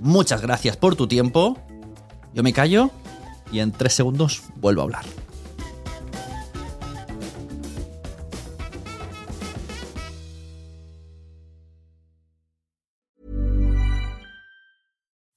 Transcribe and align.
Muchas 0.00 0.42
gracias 0.42 0.76
por 0.76 0.96
tu 0.96 1.06
tiempo. 1.06 1.56
Yo 2.34 2.42
me 2.42 2.52
callo 2.52 2.90
y 3.50 3.60
en 3.60 3.72
tres 3.72 3.94
segundos 3.94 4.42
vuelvo 4.56 4.82
a 4.82 4.84
hablar. 4.84 5.04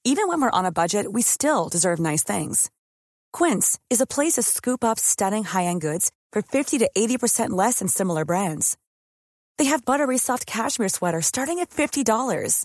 Even 0.02 0.26
when 0.26 0.40
we're 0.40 0.50
on 0.50 0.66
a 0.66 0.72
budget, 0.72 1.06
we 1.12 1.22
still 1.22 1.68
deserve 1.68 2.00
nice 2.00 2.24
things. 2.24 2.68
Quince 3.32 3.78
is 3.90 4.00
a 4.00 4.06
place 4.06 4.32
to 4.34 4.42
scoop 4.42 4.82
up 4.82 4.98
stunning 4.98 5.44
high-end 5.44 5.80
goods 5.80 6.10
for 6.32 6.42
50 6.42 6.78
to 6.78 6.90
80% 6.96 7.50
less 7.50 7.78
than 7.78 7.86
similar 7.86 8.24
brands. 8.24 8.76
They 9.56 9.66
have 9.66 9.84
buttery 9.84 10.18
soft 10.18 10.46
cashmere 10.46 10.88
sweaters 10.88 11.26
starting 11.26 11.60
at 11.60 11.70
$50, 11.70 12.64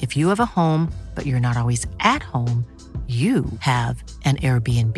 If 0.00 0.16
you 0.16 0.28
have 0.28 0.40
a 0.40 0.46
home, 0.46 0.92
but 1.14 1.24
you're 1.24 1.40
not 1.40 1.56
always 1.56 1.86
at 2.00 2.22
home, 2.22 2.64
you 3.06 3.44
have 3.60 4.02
an 4.24 4.36
Airbnb. 4.36 4.96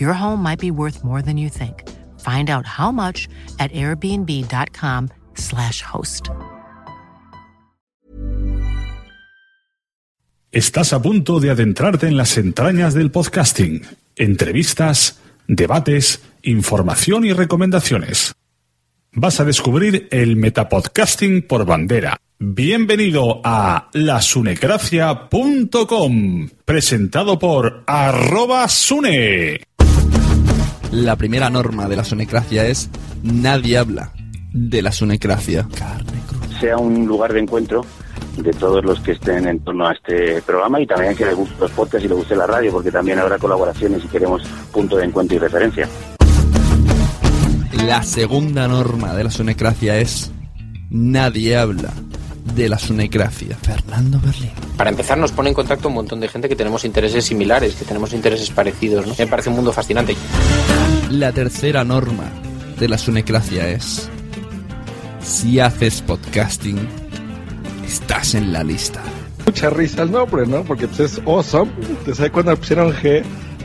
Your 0.00 0.14
home 0.14 0.42
might 0.42 0.58
be 0.58 0.70
worth 0.70 1.04
more 1.04 1.20
than 1.20 1.36
you 1.36 1.50
think. 1.50 1.84
Find 2.20 2.48
out 2.48 2.64
how 2.66 2.90
much 2.90 3.28
at 3.58 3.70
airbnb.com/slash 3.72 5.82
host. 5.82 6.30
Estás 10.52 10.92
a 10.94 11.02
punto 11.02 11.40
de 11.40 11.50
adentrarte 11.50 12.08
en 12.08 12.16
las 12.16 12.38
entrañas 12.38 12.94
del 12.94 13.10
podcasting. 13.10 13.82
Entrevistas, 14.16 15.20
debates, 15.46 16.22
información 16.42 17.26
y 17.26 17.34
recomendaciones. 17.34 18.34
Vas 19.12 19.40
a 19.40 19.44
descubrir 19.44 20.08
el 20.10 20.36
metapodcasting 20.36 21.46
por 21.46 21.66
bandera. 21.66 22.16
Bienvenido 22.38 23.40
a 23.44 23.88
lasunecracia.com, 23.94 26.48
presentado 26.66 27.38
por 27.38 27.82
arroba 27.86 28.68
sune. 28.68 29.62
La 30.90 31.16
primera 31.16 31.48
norma 31.48 31.88
de 31.88 31.96
la 31.96 32.04
sunecracia 32.04 32.66
es 32.66 32.90
nadie 33.22 33.78
habla 33.78 34.12
de 34.52 34.82
la 34.82 34.92
sunecracia. 34.92 35.66
sea 36.60 36.76
un 36.76 37.06
lugar 37.06 37.32
de 37.32 37.40
encuentro 37.40 37.86
de 38.36 38.50
todos 38.50 38.84
los 38.84 39.00
que 39.00 39.12
estén 39.12 39.48
en 39.48 39.60
torno 39.60 39.88
a 39.88 39.94
este 39.94 40.42
programa 40.42 40.78
y 40.78 40.86
también 40.86 41.16
que 41.16 41.24
les 41.24 41.34
guste 41.34 41.54
los 41.58 41.70
podcasts 41.70 42.04
y 42.04 42.08
les 42.08 42.18
guste 42.18 42.36
la 42.36 42.46
radio, 42.46 42.70
porque 42.70 42.90
también 42.90 43.18
habrá 43.18 43.38
colaboraciones 43.38 44.04
y 44.04 44.08
queremos 44.08 44.42
punto 44.72 44.98
de 44.98 45.06
encuentro 45.06 45.38
y 45.38 45.40
referencia. 45.40 45.88
La 47.86 48.02
segunda 48.02 48.68
norma 48.68 49.14
de 49.14 49.24
la 49.24 49.30
sunecracia 49.30 49.98
es 49.98 50.30
nadie 50.90 51.56
habla 51.56 51.94
de 52.54 52.68
la 52.68 52.78
sunecracia. 52.78 53.56
Fernando 53.60 54.20
Berlín. 54.20 54.52
Para 54.76 54.90
empezar, 54.90 55.18
nos 55.18 55.32
pone 55.32 55.50
en 55.50 55.54
contacto 55.54 55.88
un 55.88 55.94
montón 55.94 56.20
de 56.20 56.28
gente 56.28 56.48
que 56.48 56.56
tenemos 56.56 56.84
intereses 56.84 57.24
similares, 57.24 57.74
que 57.74 57.84
tenemos 57.84 58.12
intereses 58.12 58.50
parecidos. 58.50 59.06
¿no? 59.06 59.14
Me 59.18 59.26
parece 59.26 59.50
un 59.50 59.56
mundo 59.56 59.72
fascinante. 59.72 60.16
La 61.10 61.32
tercera 61.32 61.84
norma 61.84 62.24
de 62.78 62.88
la 62.88 62.98
sunecracia 62.98 63.68
es 63.68 64.08
si 65.20 65.58
haces 65.58 66.02
podcasting, 66.02 66.78
estás 67.84 68.34
en 68.34 68.52
la 68.52 68.62
lista. 68.62 69.02
Mucha 69.44 69.70
risa 69.70 70.02
el 70.02 70.12
nombre, 70.12 70.46
¿no? 70.46 70.62
Porque 70.64 70.86
pues, 70.88 71.00
es 71.00 71.20
awesome. 71.26 71.70
Te 72.04 72.14
sabes 72.14 72.32
cuando 72.32 72.56
pusieron 72.56 72.92
G, 72.92 73.22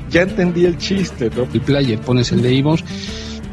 ya 0.09 0.21
entendí 0.23 0.65
el 0.65 0.77
chiste, 0.77 1.29
¿no? 1.35 1.43
El 1.53 1.61
player 1.61 1.99
pones 1.99 2.31
el 2.31 2.41
de 2.41 2.53
Ivos, 2.53 2.83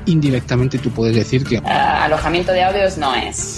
indirectamente 0.06 0.78
tú 0.78 0.90
puedes 0.90 1.14
decir 1.14 1.44
que 1.44 1.58
Uh, 1.58 1.62
alojamiento 1.66 2.52
de 2.52 2.62
audios 2.64 2.98
no 2.98 3.14
es. 3.14 3.57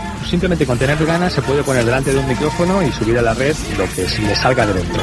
simplemente 0.25 0.65
con 0.65 0.77
tener 0.77 1.03
ganas 1.05 1.33
se 1.33 1.41
puede 1.41 1.63
poner 1.63 1.85
delante 1.85 2.11
de 2.11 2.19
un 2.19 2.27
micrófono 2.27 2.81
y 2.83 2.91
subir 2.91 3.17
a 3.17 3.21
la 3.21 3.33
red 3.33 3.55
lo 3.77 3.85
que 3.93 4.07
se 4.07 4.21
le 4.21 4.35
salga 4.35 4.65
de 4.65 4.73
dentro. 4.73 5.01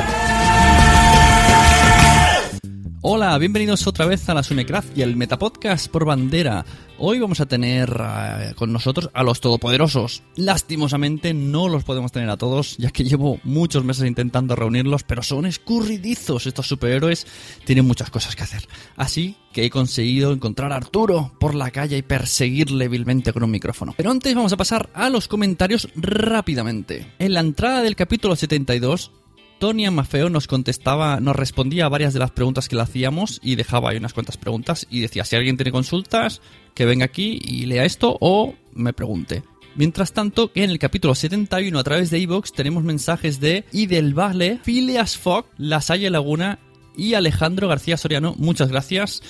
Hola, 3.10 3.38
bienvenidos 3.38 3.87
otra 3.87 4.05
vez 4.05 4.28
a 4.28 4.34
la 4.34 4.43
Sunecracia, 4.43 5.02
el 5.02 5.16
Metapodcast 5.16 5.90
por 5.90 6.05
bandera. 6.05 6.66
Hoy 6.99 7.19
vamos 7.19 7.40
a 7.40 7.46
tener 7.46 7.88
eh, 7.99 8.52
con 8.55 8.70
nosotros 8.70 9.08
a 9.14 9.22
los 9.22 9.40
todopoderosos. 9.40 10.22
Lastimosamente 10.37 11.32
no 11.32 11.70
los 11.70 11.84
podemos 11.84 12.12
tener 12.12 12.28
a 12.28 12.37
todos, 12.37 12.76
ya 12.76 12.90
que 12.90 13.05
llevo 13.05 13.40
muchos 13.44 13.82
meses 13.82 14.06
intentando 14.06 14.56
reunirlos, 14.56 15.05
pero 15.05 15.22
son 15.22 15.46
escurridizos. 15.46 16.46
Estos 16.46 16.66
superhéroes 16.66 17.26
tienen 17.64 17.87
muchas 17.87 18.10
cosas 18.10 18.37
que 18.37 18.43
hacer. 18.43 18.69
Así 18.94 19.37
que 19.55 19.64
he 19.64 19.70
conseguido 19.70 20.31
encontrar 20.31 20.70
a 20.75 20.76
Arturo 20.76 21.32
por 21.40 21.55
la 21.55 21.70
calle 21.70 21.96
y 21.96 22.02
perseguirle 22.02 22.88
vilmente 22.88 23.32
con 23.32 23.43
un 23.43 23.50
micrófono. 23.50 23.94
Pero 23.96 24.10
antes 24.10 24.34
vamos 24.34 24.52
a 24.52 24.58
pasar 24.58 24.90
a 24.93 25.08
los 25.08 25.28
comentarios 25.28 25.88
rápidamente. 25.96 27.10
En 27.19 27.32
la 27.32 27.40
entrada 27.40 27.81
del 27.81 27.96
capítulo 27.96 28.37
72 28.37 29.12
Tonia 29.58 29.90
Mafeo 29.90 30.31
nos 30.31 30.46
contestaba, 30.46 31.20
nos 31.20 31.37
respondía 31.37 31.87
a 31.87 31.88
varias 31.88 32.12
de 32.12 32.20
las 32.20 32.31
preguntas 32.31 32.69
que 32.69 32.76
le 32.76 32.82
hacíamos 32.82 33.40
y 33.43 33.56
dejaba 33.56 33.90
ahí 33.90 33.96
unas 33.96 34.12
cuantas 34.12 34.37
preguntas 34.37 34.87
y 34.90 35.00
decía, 35.00 35.25
si 35.25 35.37
alguien 35.37 35.56
tiene 35.56 35.72
consultas, 35.72 36.40
que 36.75 36.87
venga 36.87 37.05
aquí 37.05 37.40
y 37.43 37.66
lea 37.66 37.84
esto 37.84 38.16
o 38.20 38.55
me 38.72 38.93
pregunte. 38.93 39.43
Mientras 39.75 40.12
tanto, 40.12 40.50
en 40.55 40.70
el 40.70 40.78
capítulo 40.78 41.14
71 41.14 41.78
a 41.78 41.84
través 41.84 42.10
de 42.10 42.19
iVoox 42.20 42.52
tenemos 42.52 42.84
mensajes 42.84 43.40
de 43.40 43.64
Y 43.72 43.87
del 43.87 44.14
Vale, 44.14 44.60
Phileas 44.62 45.16
Fogg, 45.16 45.46
La 45.56 45.81
Salle 45.81 46.10
Laguna 46.10 46.58
Y 46.96 47.14
Alejandro 47.14 47.69
García 47.69 47.96
Soriano, 47.96 48.34
muchas 48.38 48.70
gracias. 48.70 49.22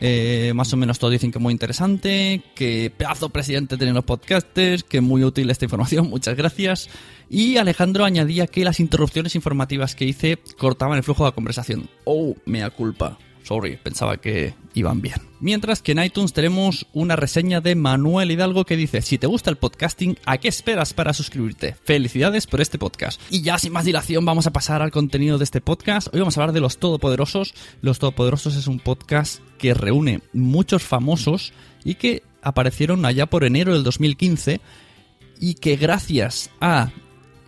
Eh, 0.00 0.52
más 0.54 0.72
o 0.72 0.76
menos 0.76 0.98
todos 0.98 1.12
dicen 1.12 1.30
que 1.30 1.38
muy 1.38 1.52
interesante, 1.52 2.42
que 2.54 2.92
pedazo 2.96 3.28
presidente 3.28 3.76
tienen 3.76 3.94
los 3.94 4.04
podcasters, 4.04 4.82
que 4.82 5.00
muy 5.00 5.22
útil 5.22 5.50
esta 5.50 5.64
información, 5.64 6.08
muchas 6.10 6.36
gracias. 6.36 6.88
Y 7.28 7.56
Alejandro 7.56 8.04
añadía 8.04 8.46
que 8.46 8.64
las 8.64 8.80
interrupciones 8.80 9.34
informativas 9.34 9.94
que 9.94 10.04
hice 10.04 10.38
cortaban 10.58 10.98
el 10.98 11.04
flujo 11.04 11.24
de 11.24 11.30
la 11.30 11.34
conversación. 11.34 11.88
Oh, 12.04 12.34
mea 12.44 12.70
culpa. 12.70 13.18
Sorry, 13.44 13.76
pensaba 13.76 14.16
que 14.16 14.54
iban 14.72 15.02
bien. 15.02 15.16
Mientras 15.38 15.82
que 15.82 15.92
en 15.92 16.02
iTunes 16.02 16.32
tenemos 16.32 16.86
una 16.94 17.14
reseña 17.14 17.60
de 17.60 17.74
Manuel 17.74 18.30
Hidalgo 18.30 18.64
que 18.64 18.74
dice, 18.74 19.02
si 19.02 19.18
te 19.18 19.26
gusta 19.26 19.50
el 19.50 19.56
podcasting, 19.56 20.16
¿a 20.24 20.38
qué 20.38 20.48
esperas 20.48 20.94
para 20.94 21.12
suscribirte? 21.12 21.76
Felicidades 21.84 22.46
por 22.46 22.62
este 22.62 22.78
podcast. 22.78 23.20
Y 23.30 23.42
ya 23.42 23.58
sin 23.58 23.74
más 23.74 23.84
dilación 23.84 24.24
vamos 24.24 24.46
a 24.46 24.52
pasar 24.52 24.80
al 24.80 24.90
contenido 24.90 25.36
de 25.36 25.44
este 25.44 25.60
podcast. 25.60 26.08
Hoy 26.14 26.20
vamos 26.20 26.38
a 26.38 26.40
hablar 26.40 26.54
de 26.54 26.60
Los 26.60 26.78
Todopoderosos. 26.78 27.52
Los 27.82 27.98
Todopoderosos 27.98 28.56
es 28.56 28.66
un 28.66 28.80
podcast 28.80 29.42
que 29.58 29.74
reúne 29.74 30.22
muchos 30.32 30.82
famosos 30.82 31.52
y 31.84 31.96
que 31.96 32.22
aparecieron 32.40 33.04
allá 33.04 33.26
por 33.26 33.44
enero 33.44 33.74
del 33.74 33.84
2015 33.84 34.62
y 35.38 35.54
que 35.54 35.76
gracias 35.76 36.50
a 36.62 36.92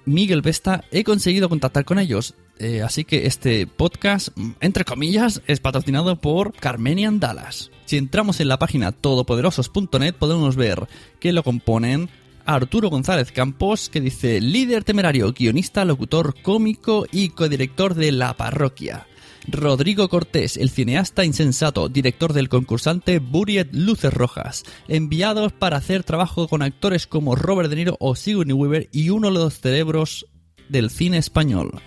Miguel 0.07 0.41
Vesta 0.41 0.85
he 0.91 1.05
conseguido 1.05 1.49
contactar 1.49 1.85
con 1.85 1.99
ellos. 1.99 2.35
Eh, 2.59 2.81
así 2.81 3.05
que 3.05 3.27
este 3.27 3.67
podcast, 3.67 4.29
entre 4.61 4.85
comillas, 4.85 5.43
es 5.47 5.61
patrocinado 5.61 6.17
por 6.17 6.55
Carmenian 6.55 7.21
Dallas. 7.21 7.71
Si 7.85 7.99
entramos 7.99 8.41
en 8.41 8.49
la 8.49 8.59
página 8.59 8.93
todopoderosos.net 8.93 10.15
podemos 10.15 10.57
ver 10.57 10.89
que 11.21 11.33
lo 11.33 11.43
componen 11.43 12.09
Arturo 12.47 12.89
González 12.89 13.33
Campos, 13.33 13.91
que 13.91 14.01
dice 14.01 14.41
líder 14.41 14.85
temerario, 14.85 15.33
guionista, 15.33 15.85
locutor, 15.85 16.41
cómico 16.41 17.07
y 17.11 17.31
codirector 17.31 17.95
de 17.95 18.13
La 18.13 18.35
Parroquia. 18.37 19.07
Rodrigo 19.49 20.09
Cortés, 20.09 20.57
el 20.57 20.71
cineasta 20.71 21.25
insensato, 21.25 21.89
director 21.89 22.33
del 22.33 22.49
concursante 22.49 23.21
Buried 23.21 23.69
Luces 23.73 24.13
Rojas, 24.13 24.65
enviados 24.89 25.53
para 25.53 25.77
hacer 25.77 26.03
trabajo 26.03 26.49
con 26.49 26.63
actores 26.63 27.07
como 27.07 27.37
Robert 27.37 27.71
De 27.71 27.77
Niro 27.77 27.97
o 28.01 28.17
Sigourney 28.17 28.53
Weaver 28.53 28.89
y 28.93 29.11
uno 29.11 29.29
de 29.29 29.35
los 29.35 29.61
cerebros 29.61 30.27
del 30.69 30.91
cine 30.91 31.19
español. 31.19 31.81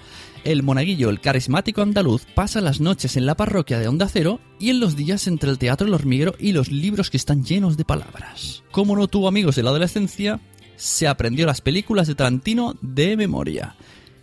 El 0.45 0.63
monaguillo, 0.63 1.09
el 1.09 1.19
carismático 1.19 1.81
andaluz, 1.81 2.25
pasa 2.33 2.61
las 2.61 2.79
noches 2.79 3.17
en 3.17 3.25
la 3.25 3.35
parroquia 3.35 3.77
de 3.77 3.89
Onda 3.89 4.07
Cero 4.07 4.39
y 4.57 4.69
en 4.69 4.79
los 4.79 4.95
días 4.95 5.27
entre 5.27 5.49
el 5.49 5.57
teatro 5.57 5.85
El 5.85 5.93
Hormiguero 5.93 6.35
y 6.39 6.53
los 6.53 6.71
libros 6.71 7.09
que 7.09 7.17
están 7.17 7.43
llenos 7.43 7.75
de 7.75 7.83
palabras. 7.83 8.63
Como 8.71 8.95
no 8.95 9.07
tuvo 9.09 9.27
amigos 9.27 9.57
en 9.57 9.65
la 9.65 9.71
adolescencia, 9.71 10.39
se 10.77 11.09
aprendió 11.09 11.45
las 11.45 11.59
películas 11.59 12.07
de 12.07 12.15
Tarantino 12.15 12.75
de 12.81 13.17
memoria. 13.17 13.75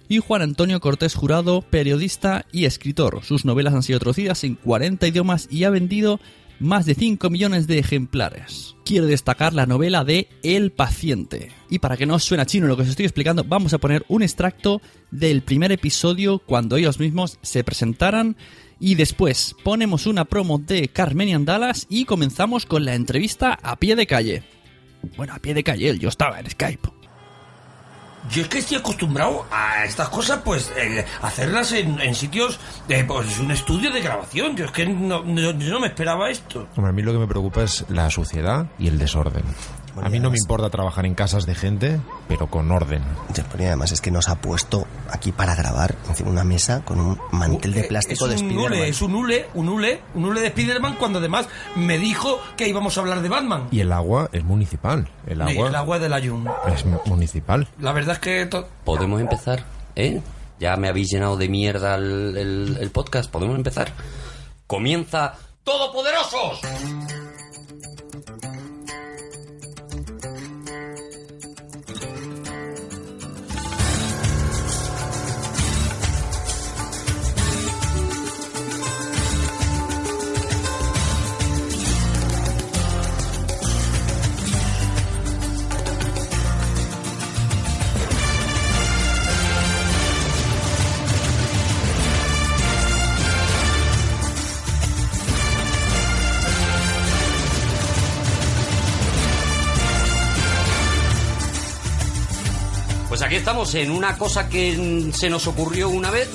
Y 0.08 0.18
Juan 0.18 0.42
Antonio 0.42 0.80
Cortés 0.80 1.14
Jurado, 1.14 1.62
periodista 1.62 2.46
y 2.52 2.64
escritor. 2.64 3.24
Sus 3.24 3.44
novelas 3.44 3.74
han 3.74 3.82
sido 3.82 3.98
traducidas 3.98 4.44
en 4.44 4.54
40 4.54 5.06
idiomas 5.08 5.48
y 5.50 5.64
ha 5.64 5.70
vendido 5.70 6.20
más 6.60 6.86
de 6.86 6.94
5 6.94 7.28
millones 7.28 7.66
de 7.66 7.78
ejemplares. 7.78 8.76
Quiero 8.84 9.06
destacar 9.06 9.52
la 9.52 9.66
novela 9.66 10.04
de 10.04 10.28
El 10.42 10.70
paciente. 10.70 11.50
Y 11.68 11.80
para 11.80 11.96
que 11.96 12.06
no 12.06 12.14
os 12.14 12.24
suene 12.24 12.46
chino 12.46 12.66
lo 12.66 12.76
que 12.76 12.82
os 12.82 12.88
estoy 12.88 13.04
explicando, 13.04 13.44
vamos 13.44 13.74
a 13.74 13.78
poner 13.78 14.04
un 14.08 14.22
extracto 14.22 14.80
del 15.10 15.42
primer 15.42 15.72
episodio 15.72 16.38
cuando 16.38 16.76
ellos 16.76 17.00
mismos 17.00 17.38
se 17.42 17.64
presentaran 17.64 18.36
y 18.78 18.94
después 18.94 19.56
ponemos 19.64 20.06
una 20.06 20.24
promo 20.24 20.58
de 20.58 20.88
Carmenian 20.88 21.44
Dallas 21.44 21.86
y 21.88 22.04
comenzamos 22.04 22.66
con 22.66 22.84
la 22.84 22.94
entrevista 22.94 23.58
a 23.62 23.76
pie 23.76 23.96
de 23.96 24.06
calle. 24.06 24.42
Bueno, 25.16 25.34
a 25.34 25.38
pie 25.38 25.54
de 25.54 25.64
calle, 25.64 25.98
yo 25.98 26.08
estaba 26.08 26.40
en 26.40 26.50
Skype. 26.50 26.95
Yo 28.30 28.42
es 28.42 28.48
que 28.48 28.58
estoy 28.58 28.76
acostumbrado 28.78 29.46
a 29.50 29.84
estas 29.84 30.08
cosas, 30.08 30.40
pues, 30.44 30.72
eh, 30.76 31.04
hacerlas 31.22 31.72
en, 31.72 32.00
en 32.00 32.14
sitios 32.14 32.58
de, 32.88 33.04
pues, 33.04 33.38
un 33.38 33.50
estudio 33.50 33.90
de 33.92 34.00
grabación. 34.00 34.56
Yo 34.56 34.64
es 34.64 34.70
que 34.72 34.86
no, 34.86 35.22
no- 35.24 35.52
yo 35.52 35.70
no 35.72 35.80
me 35.80 35.86
esperaba 35.88 36.30
esto. 36.30 36.66
Hombre, 36.76 36.90
a 36.90 36.92
mí 36.92 37.02
lo 37.02 37.12
que 37.12 37.18
me 37.18 37.26
preocupa 37.26 37.62
es 37.62 37.84
la 37.88 38.10
suciedad 38.10 38.66
y 38.78 38.88
el 38.88 38.98
desorden. 38.98 39.44
A 40.02 40.08
mí 40.08 40.20
no 40.20 40.30
me 40.30 40.36
importa 40.38 40.68
trabajar 40.70 41.06
en 41.06 41.14
casas 41.14 41.46
de 41.46 41.54
gente, 41.54 42.00
pero 42.28 42.48
con 42.48 42.70
orden. 42.70 43.02
Y 43.58 43.64
además 43.64 43.92
es 43.92 44.00
que 44.00 44.10
nos 44.10 44.28
ha 44.28 44.36
puesto 44.40 44.86
aquí 45.10 45.32
para 45.32 45.54
grabar 45.54 45.94
encima 46.08 46.30
una 46.30 46.44
mesa 46.44 46.84
con 46.84 47.00
un 47.00 47.18
mantel 47.32 47.72
de 47.72 47.84
plástico 47.84 48.26
es 48.26 48.30
de 48.30 48.36
un 48.44 48.50
Spiderman. 48.50 48.72
hule, 48.78 48.88
es 48.88 49.02
un 49.02 49.14
hule, 49.14 49.46
un 49.54 49.68
hule, 49.68 50.02
un 50.14 50.24
hule 50.26 50.40
de 50.40 50.48
Spiderman 50.50 50.96
cuando 50.96 51.18
además 51.18 51.48
me 51.74 51.98
dijo 51.98 52.40
que 52.56 52.68
íbamos 52.68 52.96
a 52.96 53.00
hablar 53.00 53.22
de 53.22 53.28
Batman. 53.28 53.68
Y 53.70 53.80
el 53.80 53.90
agua 53.92 54.28
es 54.32 54.44
municipal. 54.44 55.08
El 55.26 55.38
Y 55.38 55.42
agua 55.42 55.68
el 55.68 55.74
agua 55.74 55.98
del 55.98 56.12
ayun. 56.12 56.46
es 56.72 56.84
municipal. 57.06 57.66
La 57.80 57.92
verdad 57.92 58.14
es 58.16 58.20
que... 58.20 58.46
to- 58.46 58.68
Podemos 58.84 59.20
empezar, 59.20 59.64
¿eh? 59.96 60.20
Ya 60.60 60.76
me 60.76 60.88
habéis 60.88 61.10
llenado 61.10 61.36
de 61.36 61.48
mierda 61.48 61.96
el, 61.96 62.36
el- 62.36 62.78
el 62.80 62.90
podcast. 62.90 63.30
Podemos 63.30 63.56
empezar. 63.56 63.92
Comienza 64.66 65.34
Todopoderosos. 65.64 66.60
Estamos 103.36 103.74
en 103.74 103.90
una 103.90 104.16
cosa 104.16 104.48
que 104.48 104.76
mm, 104.76 105.12
se 105.12 105.28
nos 105.28 105.46
ocurrió 105.46 105.88
una 105.88 106.10
vez, 106.10 106.28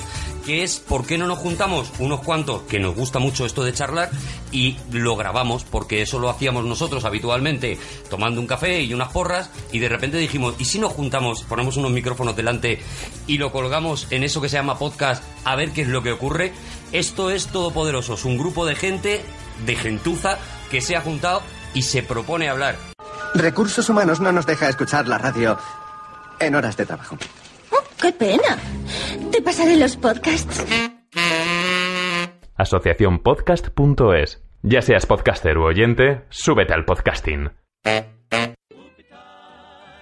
que 0.46 0.62
es 0.62 0.78
por 0.78 1.06
qué 1.06 1.18
no 1.18 1.26
nos 1.26 1.38
juntamos 1.38 1.92
unos 1.98 2.20
cuantos 2.20 2.62
que 2.62 2.78
nos 2.78 2.94
gusta 2.94 3.18
mucho 3.18 3.44
esto 3.44 3.64
de 3.64 3.72
charlar 3.72 4.10
y 4.50 4.76
lo 4.90 5.16
grabamos, 5.16 5.64
porque 5.64 6.02
eso 6.02 6.18
lo 6.18 6.30
hacíamos 6.30 6.64
nosotros 6.64 7.04
habitualmente, 7.04 7.78
tomando 8.08 8.40
un 8.40 8.46
café 8.46 8.82
y 8.82 8.94
unas 8.94 9.12
porras, 9.12 9.50
y 9.72 9.78
de 9.78 9.88
repente 9.88 10.16
dijimos, 10.16 10.54
¿y 10.58 10.64
si 10.64 10.78
nos 10.78 10.92
juntamos, 10.92 11.42
ponemos 11.42 11.76
unos 11.76 11.90
micrófonos 11.92 12.36
delante 12.36 12.80
y 13.26 13.38
lo 13.38 13.52
colgamos 13.52 14.06
en 14.10 14.22
eso 14.22 14.40
que 14.40 14.48
se 14.48 14.56
llama 14.56 14.78
podcast 14.78 15.22
a 15.44 15.56
ver 15.56 15.72
qué 15.72 15.82
es 15.82 15.88
lo 15.88 16.02
que 16.02 16.12
ocurre? 16.12 16.52
Esto 16.92 17.30
es 17.30 17.48
Todopoderosos, 17.48 18.24
un 18.24 18.38
grupo 18.38 18.64
de 18.64 18.74
gente, 18.74 19.22
de 19.66 19.76
gentuza, 19.76 20.38
que 20.70 20.80
se 20.80 20.96
ha 20.96 21.00
juntado 21.00 21.42
y 21.74 21.82
se 21.82 22.02
propone 22.02 22.48
hablar. 22.48 22.76
Recursos 23.34 23.88
Humanos 23.88 24.20
no 24.20 24.30
nos 24.30 24.46
deja 24.46 24.68
escuchar 24.68 25.08
la 25.08 25.18
radio 25.18 25.58
en 26.46 26.54
horas 26.54 26.76
de 26.76 26.86
trabajo. 26.86 27.16
¡Qué 28.00 28.12
pena! 28.12 28.58
Te 29.30 29.40
pasaré 29.42 29.76
los 29.76 29.96
podcasts. 29.96 30.64
Asociaciónpodcast.es. 32.56 34.42
Ya 34.62 34.82
seas 34.82 35.06
podcaster 35.06 35.58
u 35.58 35.64
oyente, 35.64 36.24
súbete 36.30 36.72
al 36.72 36.84
podcasting. 36.84 37.50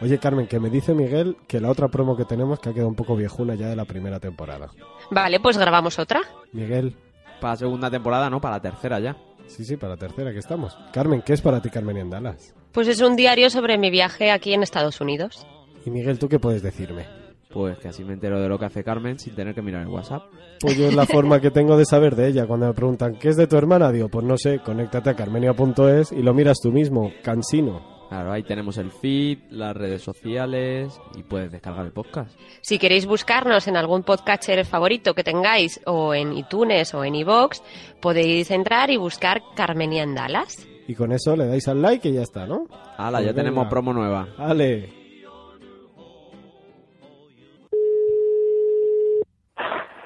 Oye, 0.02 0.18
Carmen, 0.18 0.46
que 0.46 0.58
me 0.58 0.70
dice 0.70 0.94
Miguel 0.94 1.36
que 1.46 1.60
la 1.60 1.70
otra 1.70 1.88
promo 1.88 2.16
que 2.16 2.24
tenemos 2.24 2.58
que 2.58 2.70
ha 2.70 2.72
quedado 2.72 2.88
un 2.88 2.94
poco 2.94 3.16
viejuna 3.16 3.54
ya 3.54 3.68
de 3.68 3.76
la 3.76 3.84
primera 3.84 4.18
temporada. 4.18 4.70
Vale, 5.10 5.40
pues 5.40 5.58
grabamos 5.58 5.98
otra. 5.98 6.20
Miguel. 6.52 6.96
Para 7.40 7.52
la 7.52 7.56
segunda 7.56 7.90
temporada, 7.90 8.30
no, 8.30 8.40
para 8.40 8.56
la 8.56 8.62
tercera 8.62 8.98
ya. 8.98 9.16
Sí, 9.46 9.64
sí, 9.64 9.76
para 9.76 9.94
la 9.94 9.98
tercera 9.98 10.32
que 10.32 10.38
estamos. 10.38 10.78
Carmen, 10.92 11.22
¿qué 11.22 11.34
es 11.34 11.42
para 11.42 11.60
ti 11.60 11.68
Carmen 11.68 11.96
y 11.98 12.00
Andalas? 12.00 12.54
Pues 12.72 12.88
es 12.88 13.00
un 13.00 13.16
diario 13.16 13.50
sobre 13.50 13.76
mi 13.78 13.90
viaje 13.90 14.30
aquí 14.30 14.54
en 14.54 14.62
Estados 14.62 15.00
Unidos. 15.00 15.46
Y 15.84 15.90
Miguel, 15.90 16.18
¿tú 16.18 16.28
qué 16.28 16.38
puedes 16.38 16.62
decirme? 16.62 17.06
Pues 17.52 17.78
que 17.78 17.88
así 17.88 18.04
me 18.04 18.12
entero 18.12 18.40
de 18.40 18.48
lo 18.48 18.58
que 18.58 18.66
hace 18.66 18.84
Carmen 18.84 19.18
sin 19.18 19.34
tener 19.34 19.54
que 19.54 19.62
mirar 19.62 19.82
el 19.82 19.88
WhatsApp. 19.88 20.22
Pues 20.60 20.76
yo 20.76 20.86
es 20.86 20.94
la 20.94 21.06
forma 21.06 21.40
que 21.40 21.50
tengo 21.50 21.76
de 21.76 21.84
saber 21.84 22.14
de 22.14 22.28
ella. 22.28 22.46
Cuando 22.46 22.66
me 22.68 22.74
preguntan, 22.74 23.16
¿qué 23.16 23.28
es 23.28 23.36
de 23.36 23.46
tu 23.48 23.56
hermana? 23.56 23.90
Digo, 23.90 24.08
pues 24.08 24.24
no 24.24 24.36
sé, 24.36 24.60
conéctate 24.60 25.10
a 25.10 25.14
carmenia.es 25.14 26.12
y 26.12 26.22
lo 26.22 26.32
miras 26.32 26.58
tú 26.62 26.70
mismo, 26.70 27.10
cansino. 27.24 27.98
Claro, 28.08 28.32
ahí 28.32 28.42
tenemos 28.42 28.76
el 28.76 28.90
feed, 28.90 29.38
las 29.50 29.76
redes 29.76 30.02
sociales 30.02 31.00
y 31.16 31.22
puedes 31.22 31.50
descargar 31.52 31.86
el 31.86 31.92
podcast. 31.92 32.36
Si 32.60 32.78
queréis 32.78 33.06
buscarnos 33.06 33.66
en 33.68 33.76
algún 33.76 34.02
podcatcher 34.02 34.64
favorito 34.64 35.14
que 35.14 35.22
tengáis, 35.24 35.80
o 35.86 36.12
en 36.14 36.36
iTunes 36.36 36.92
o 36.94 37.04
en 37.04 37.14
iVoox, 37.14 37.60
podéis 38.00 38.50
entrar 38.50 38.90
y 38.90 38.96
buscar 38.96 39.42
Carmenian 39.54 40.14
Dallas. 40.16 40.66
Y 40.88 40.94
con 40.96 41.12
eso 41.12 41.36
le 41.36 41.46
dais 41.46 41.66
al 41.68 41.80
like 41.82 42.08
y 42.08 42.14
ya 42.14 42.22
está, 42.22 42.46
¿no? 42.46 42.66
Hala, 42.96 43.18
Pues 43.18 43.26
ya 43.26 43.34
tenemos 43.34 43.58
venga. 43.62 43.70
promo 43.70 43.92
nueva. 43.92 44.26
Vale. 44.36 44.99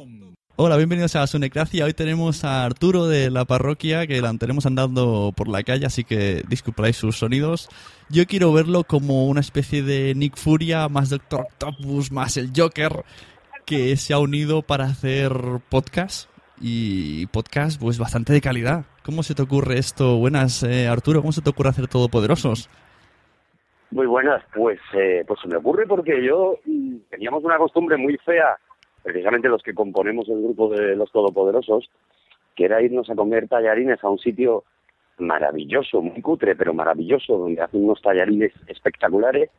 Hola, 0.58 0.75
bienvenidos 0.75 1.15
a 1.15 1.25
Sunecracia. 1.25 1.86
Hoy 1.86 1.94
tenemos 1.94 2.44
a 2.44 2.65
Arturo 2.65 3.08
de 3.08 3.32
la 3.32 3.46
parroquia, 3.46 4.05
que 4.08 4.22
la 4.22 4.34
tenemos 4.34 4.65
andando 4.65 5.32
por 5.36 5.48
la 5.48 5.63
calle, 5.63 5.86
así 5.86 6.03
que 6.03 6.44
disculparéis 6.50 6.98
sus 6.98 7.17
sonidos. 7.17 7.70
Yo 8.10 8.25
quiero 8.25 8.51
verlo 8.51 8.84
como 8.84 9.27
una 9.27 9.39
especie 9.39 9.82
de 9.82 10.13
Nick 10.13 10.36
Furia, 10.36 10.89
más 10.89 11.10
Doctor 11.10 11.48
Octopus, 11.51 12.12
más 12.12 12.36
el 12.36 12.51
Joker, 12.55 13.05
que 13.65 13.96
se 13.96 14.13
ha 14.13 14.20
unido 14.20 14.63
para 14.63 14.84
hacer 14.86 15.32
podcast 15.70 16.29
y 16.60 17.27
podcast 17.27 17.79
pues 17.79 17.98
bastante 17.98 18.34
de 18.34 18.41
calidad. 18.41 18.84
¿Cómo 19.05 19.21
se 19.21 19.35
te 19.35 19.43
ocurre 19.43 19.77
esto? 19.77 20.17
Buenas, 20.17 20.63
eh, 20.63 20.88
Arturo, 20.88 21.21
¿cómo 21.21 21.31
se 21.31 21.43
te 21.43 21.51
ocurre 21.51 21.69
hacer 21.69 21.88
Todopoderosos? 21.88 22.71
Muy 23.91 24.07
buenas, 24.07 24.43
pues, 24.51 24.79
eh, 24.95 25.24
pues 25.27 25.39
se 25.41 25.47
me 25.47 25.57
ocurre 25.57 25.85
porque 25.85 26.25
yo 26.25 26.57
mm, 26.65 26.95
teníamos 27.12 27.43
una 27.43 27.59
costumbre 27.59 27.97
muy 27.97 28.17
fea, 28.17 28.57
precisamente 29.03 29.47
los 29.47 29.62
que 29.62 29.75
componemos 29.75 30.27
el 30.27 30.41
grupo 30.41 30.69
de 30.69 30.95
los 30.95 31.12
Todopoderosos, 31.12 31.88
que 32.55 32.65
era 32.65 32.81
irnos 32.81 33.07
a 33.07 33.15
comer 33.15 33.47
tallarines 33.47 34.03
a 34.03 34.09
un 34.09 34.17
sitio 34.17 34.63
maravilloso, 35.19 36.01
muy 36.01 36.19
cutre, 36.24 36.55
pero 36.55 36.74
maravilloso, 36.74 37.38
donde 37.38 37.62
hacen 37.62 37.83
unos 37.83 38.01
tallarines 38.01 38.53
espectaculares 38.65 39.51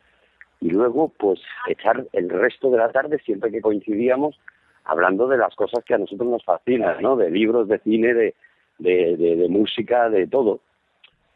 y 0.61 0.71
luego 0.71 1.13
pues 1.17 1.39
echar 1.69 2.05
el 2.13 2.31
resto 2.31 2.69
de 2.69 2.79
la 2.79 2.91
tarde, 2.91 3.21
siempre 3.25 3.53
que 3.53 3.61
coincidíamos, 3.61 4.41
hablando 4.85 5.29
de 5.29 5.39
las 5.39 5.55
cosas 5.55 5.85
que 5.85 5.95
a 5.95 5.99
nosotros 5.99 6.29
nos 6.29 6.45
fascinan, 6.45 7.01
¿no? 7.01 7.15
De 7.15 7.31
libros, 7.31 7.69
de 7.69 7.79
cine, 7.79 8.13
de, 8.13 8.35
de, 8.79 9.17
de, 9.17 9.37
de 9.37 9.49
música, 9.49 10.09
de 10.09 10.27
todo. 10.27 10.61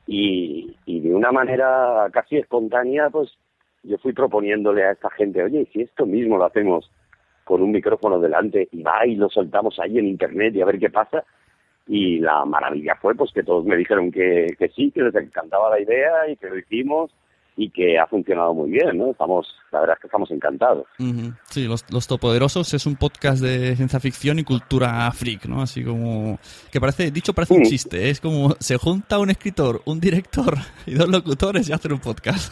Y, 0.06 0.76
y 0.86 1.00
de 1.00 1.14
una 1.14 1.30
manera 1.30 2.08
casi 2.12 2.36
espontánea, 2.36 3.10
pues 3.10 3.30
yo 3.82 3.96
fui 3.98 4.12
proponiéndole 4.12 4.84
a 4.84 4.92
esta 4.92 5.10
gente, 5.10 5.42
oye, 5.42 5.62
¿y 5.62 5.66
si 5.66 5.82
esto 5.82 6.06
mismo 6.06 6.36
lo 6.36 6.44
hacemos 6.44 6.90
con 7.44 7.62
un 7.62 7.70
micrófono 7.70 8.18
delante 8.20 8.68
y 8.72 8.82
va 8.82 9.06
y 9.06 9.16
lo 9.16 9.28
soltamos 9.28 9.78
ahí 9.78 9.98
en 9.98 10.06
internet 10.06 10.54
y 10.54 10.62
a 10.62 10.66
ver 10.66 10.78
qué 10.78 10.90
pasa? 10.90 11.24
Y 11.86 12.18
la 12.18 12.44
maravilla 12.44 12.96
fue 12.96 13.14
pues 13.14 13.32
que 13.32 13.42
todos 13.42 13.64
me 13.64 13.76
dijeron 13.76 14.10
que, 14.12 14.46
que 14.58 14.68
sí, 14.68 14.90
que 14.90 15.02
les 15.02 15.14
encantaba 15.14 15.70
la 15.70 15.80
idea 15.80 16.28
y 16.28 16.36
que 16.36 16.48
lo 16.48 16.58
hicimos 16.58 17.10
y 17.60 17.68
que 17.68 17.98
ha 17.98 18.06
funcionado 18.06 18.54
muy 18.54 18.70
bien, 18.70 18.96
¿no? 18.96 19.10
Estamos, 19.10 19.54
la 19.70 19.80
verdad 19.80 19.96
es 19.96 20.00
que 20.00 20.06
estamos 20.06 20.30
encantados. 20.30 20.86
Sí, 21.50 21.68
Los, 21.68 21.84
Los 21.92 22.06
Todopoderosos 22.06 22.72
es 22.72 22.86
un 22.86 22.96
podcast 22.96 23.42
de 23.42 23.76
ciencia 23.76 24.00
ficción 24.00 24.38
y 24.38 24.44
cultura 24.44 25.10
freak, 25.12 25.44
¿no? 25.44 25.60
Así 25.60 25.84
como... 25.84 26.38
Que 26.72 26.80
parece, 26.80 27.10
dicho 27.10 27.34
parece 27.34 27.52
un 27.52 27.64
chiste, 27.64 28.06
¿eh? 28.06 28.10
es 28.10 28.20
como 28.22 28.52
se 28.60 28.78
junta 28.78 29.18
un 29.18 29.28
escritor, 29.28 29.82
un 29.84 30.00
director 30.00 30.54
y 30.86 30.94
dos 30.94 31.10
locutores 31.10 31.68
y 31.68 31.74
hacen 31.74 31.92
un 31.92 32.00
podcast. 32.00 32.50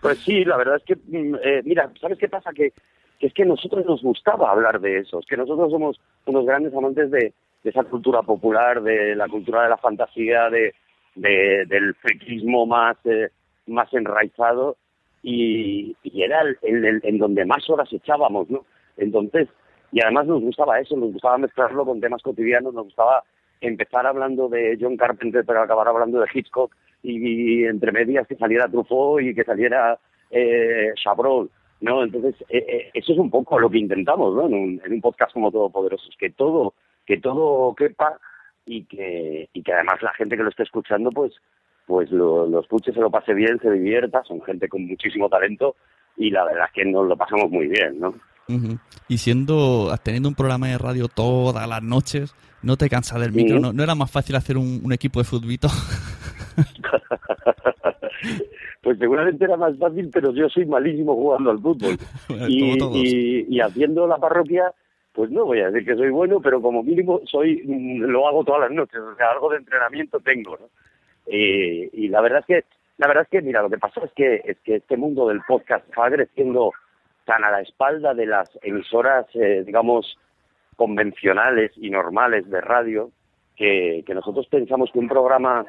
Pues 0.00 0.18
sí, 0.20 0.44
la 0.44 0.56
verdad 0.56 0.76
es 0.76 0.84
que, 0.84 0.94
mm, 0.94 1.34
eh, 1.42 1.62
mira, 1.64 1.90
¿sabes 2.00 2.18
qué 2.18 2.28
pasa? 2.28 2.52
Que, 2.52 2.72
que 3.18 3.26
es 3.26 3.34
que 3.34 3.42
a 3.42 3.46
nosotros 3.46 3.84
nos 3.84 4.00
gustaba 4.00 4.52
hablar 4.52 4.80
de 4.80 4.98
eso, 4.98 5.18
es 5.18 5.26
que 5.26 5.36
nosotros 5.36 5.72
somos 5.72 6.00
unos 6.24 6.46
grandes 6.46 6.72
amantes 6.72 7.10
de, 7.10 7.32
de 7.64 7.70
esa 7.70 7.82
cultura 7.82 8.22
popular, 8.22 8.80
de 8.80 9.16
la 9.16 9.26
cultura 9.26 9.64
de 9.64 9.70
la 9.70 9.76
fantasía, 9.76 10.48
de, 10.50 10.72
de- 11.14 11.64
del 11.66 11.94
friquismo 11.96 12.66
más, 12.66 12.96
eh, 13.04 13.28
más 13.66 13.92
enraizado 13.92 14.76
y, 15.22 15.96
y 16.02 16.22
era 16.22 16.40
el, 16.42 16.84
el- 16.84 17.00
en 17.04 17.18
donde 17.18 17.44
más 17.44 17.68
horas 17.68 17.92
echábamos, 17.92 18.48
¿no? 18.50 18.64
Entonces, 18.96 19.48
y 19.92 20.00
además 20.02 20.26
nos 20.26 20.40
gustaba 20.42 20.78
eso, 20.80 20.96
nos 20.96 21.12
gustaba 21.12 21.38
mezclarlo 21.38 21.84
con 21.84 22.00
temas 22.00 22.22
cotidianos, 22.22 22.72
nos 22.74 22.84
gustaba 22.84 23.24
empezar 23.60 24.06
hablando 24.06 24.48
de 24.48 24.78
John 24.80 24.96
Carpenter 24.96 25.44
pero 25.46 25.62
acabar 25.62 25.88
hablando 25.88 26.20
de 26.20 26.28
Hitchcock 26.32 26.74
y, 27.02 27.62
y 27.62 27.64
entre 27.64 27.92
medias 27.92 28.26
que 28.26 28.36
saliera 28.36 28.68
Truffaut 28.68 29.20
y 29.22 29.34
que 29.34 29.44
saliera 29.44 29.98
eh, 30.30 30.92
Chabrol, 31.02 31.50
¿no? 31.80 32.02
Entonces, 32.04 32.34
eh, 32.48 32.64
eh, 32.68 32.90
eso 32.94 33.12
es 33.12 33.18
un 33.18 33.30
poco 33.30 33.58
lo 33.58 33.68
que 33.68 33.78
intentamos, 33.78 34.34
¿no? 34.34 34.46
En 34.46 34.54
un, 34.54 34.82
en 34.84 34.92
un 34.92 35.00
podcast 35.00 35.32
como 35.32 35.50
Todopoderosos, 35.50 36.14
que 36.18 36.30
todo, 36.30 36.74
que 37.04 37.18
todo 37.18 37.74
quepa 37.74 38.18
y 38.70 38.84
que, 38.84 39.48
y 39.52 39.62
que 39.62 39.72
además 39.72 40.00
la 40.00 40.14
gente 40.14 40.36
que 40.36 40.44
lo 40.44 40.50
esté 40.50 40.62
escuchando, 40.62 41.10
pues, 41.10 41.32
pues 41.86 42.10
lo, 42.12 42.46
lo 42.46 42.60
escuche, 42.60 42.92
se 42.92 43.00
lo 43.00 43.10
pase 43.10 43.34
bien, 43.34 43.58
se 43.60 43.70
divierta, 43.70 44.22
son 44.22 44.40
gente 44.42 44.68
con 44.68 44.86
muchísimo 44.86 45.28
talento 45.28 45.74
y 46.16 46.30
la 46.30 46.44
verdad 46.44 46.66
es 46.66 46.72
que 46.72 46.84
nos 46.84 47.08
lo 47.08 47.16
pasamos 47.16 47.50
muy 47.50 47.66
bien, 47.66 47.98
¿no? 47.98 48.14
Ujú. 48.48 48.78
Y 49.08 49.18
siendo, 49.18 49.92
teniendo 50.04 50.28
un 50.28 50.36
programa 50.36 50.68
de 50.68 50.78
radio 50.78 51.08
todas 51.08 51.68
las 51.68 51.82
noches, 51.82 52.34
no 52.62 52.76
te 52.76 52.88
cansas 52.88 53.20
del 53.20 53.32
micro. 53.32 53.58
¿no, 53.58 53.72
no 53.72 53.82
era 53.82 53.96
más 53.96 54.10
fácil 54.10 54.36
hacer 54.36 54.56
un, 54.56 54.80
un 54.84 54.92
equipo 54.92 55.18
de 55.18 55.24
futbito? 55.24 55.68
Pues 58.82 58.98
seguramente 58.98 59.44
era 59.44 59.58
más 59.58 59.76
fácil, 59.78 60.08
pero 60.10 60.32
yo 60.32 60.48
soy 60.48 60.64
malísimo 60.64 61.14
jugando 61.14 61.50
al 61.50 61.60
fútbol. 61.60 61.98
y, 62.48 63.46
y 63.54 63.60
haciendo 63.60 64.06
la 64.06 64.16
parroquia, 64.16 64.72
pues 65.12 65.30
no 65.30 65.44
voy 65.44 65.60
a 65.60 65.70
decir 65.70 65.86
que 65.86 65.96
soy 65.96 66.10
bueno, 66.10 66.40
pero 66.40 66.62
como 66.62 66.82
mínimo 66.82 67.20
soy 67.24 67.62
lo 67.64 68.28
hago 68.28 68.44
todas 68.44 68.62
las 68.62 68.70
noches, 68.70 69.00
o 69.00 69.14
sea, 69.16 69.30
algo 69.30 69.50
de 69.50 69.58
entrenamiento 69.58 70.20
tengo, 70.20 70.56
¿no? 70.58 70.68
Eh, 71.26 71.90
y 71.92 72.08
la 72.08 72.20
verdad 72.20 72.40
es 72.40 72.46
que, 72.46 72.64
la 72.98 73.06
verdad 73.06 73.24
es 73.24 73.28
que, 73.28 73.42
mira, 73.42 73.62
lo 73.62 73.70
que 73.70 73.78
pasa 73.78 74.00
es 74.04 74.12
que, 74.12 74.42
es 74.44 74.58
que 74.60 74.76
este 74.76 74.96
mundo 74.96 75.28
del 75.28 75.42
podcast 75.46 75.86
va 75.98 76.10
creciendo 76.10 76.72
tan 77.24 77.44
a 77.44 77.50
la 77.50 77.60
espalda 77.60 78.14
de 78.14 78.26
las 78.26 78.50
emisoras, 78.62 79.26
eh, 79.34 79.62
digamos, 79.64 80.18
convencionales 80.76 81.72
y 81.76 81.90
normales 81.90 82.48
de 82.50 82.60
radio, 82.60 83.10
que, 83.56 84.02
que 84.06 84.14
nosotros 84.14 84.46
pensamos 84.48 84.90
que 84.92 84.98
un 84.98 85.08
programa 85.08 85.64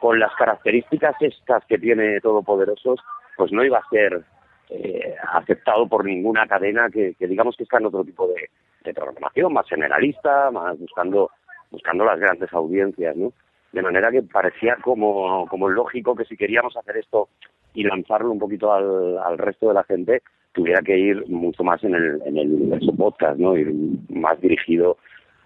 con 0.00 0.18
las 0.18 0.34
características 0.36 1.16
estas 1.20 1.64
que 1.64 1.78
tiene 1.78 2.20
Todopoderosos, 2.20 3.00
pues 3.36 3.50
no 3.52 3.64
iba 3.64 3.78
a 3.78 3.88
ser 3.90 4.24
eh, 4.70 5.14
aceptado 5.32 5.88
por 5.88 6.04
ninguna 6.04 6.46
cadena 6.46 6.88
que, 6.90 7.14
que 7.14 7.26
digamos 7.26 7.56
que 7.56 7.64
está 7.64 7.78
en 7.78 7.86
otro 7.86 8.04
tipo 8.04 8.26
de, 8.28 8.50
de 8.84 8.94
programación, 8.94 9.52
más 9.52 9.68
generalista, 9.68 10.50
más 10.50 10.78
buscando 10.78 11.30
buscando 11.70 12.04
las 12.04 12.18
grandes 12.18 12.52
audiencias, 12.52 13.16
¿no? 13.16 13.32
De 13.72 13.82
manera 13.82 14.10
que 14.10 14.22
parecía 14.22 14.76
como, 14.76 15.46
como 15.48 15.68
lógico 15.68 16.14
que 16.14 16.24
si 16.24 16.36
queríamos 16.36 16.76
hacer 16.76 16.96
esto 16.96 17.28
y 17.74 17.84
lanzarlo 17.84 18.30
un 18.30 18.38
poquito 18.38 18.72
al, 18.72 19.38
resto 19.38 19.68
de 19.68 19.74
la 19.74 19.84
gente, 19.84 20.22
tuviera 20.52 20.80
que 20.80 20.96
ir 20.96 21.28
mucho 21.28 21.62
más 21.62 21.82
en 21.84 21.94
el, 21.94 22.22
en 22.24 22.38
el 22.38 22.52
universo 22.54 22.94
podcast, 22.96 23.38
¿no? 23.38 23.56
Ir 23.56 23.72
más 24.08 24.40
dirigido 24.40 24.96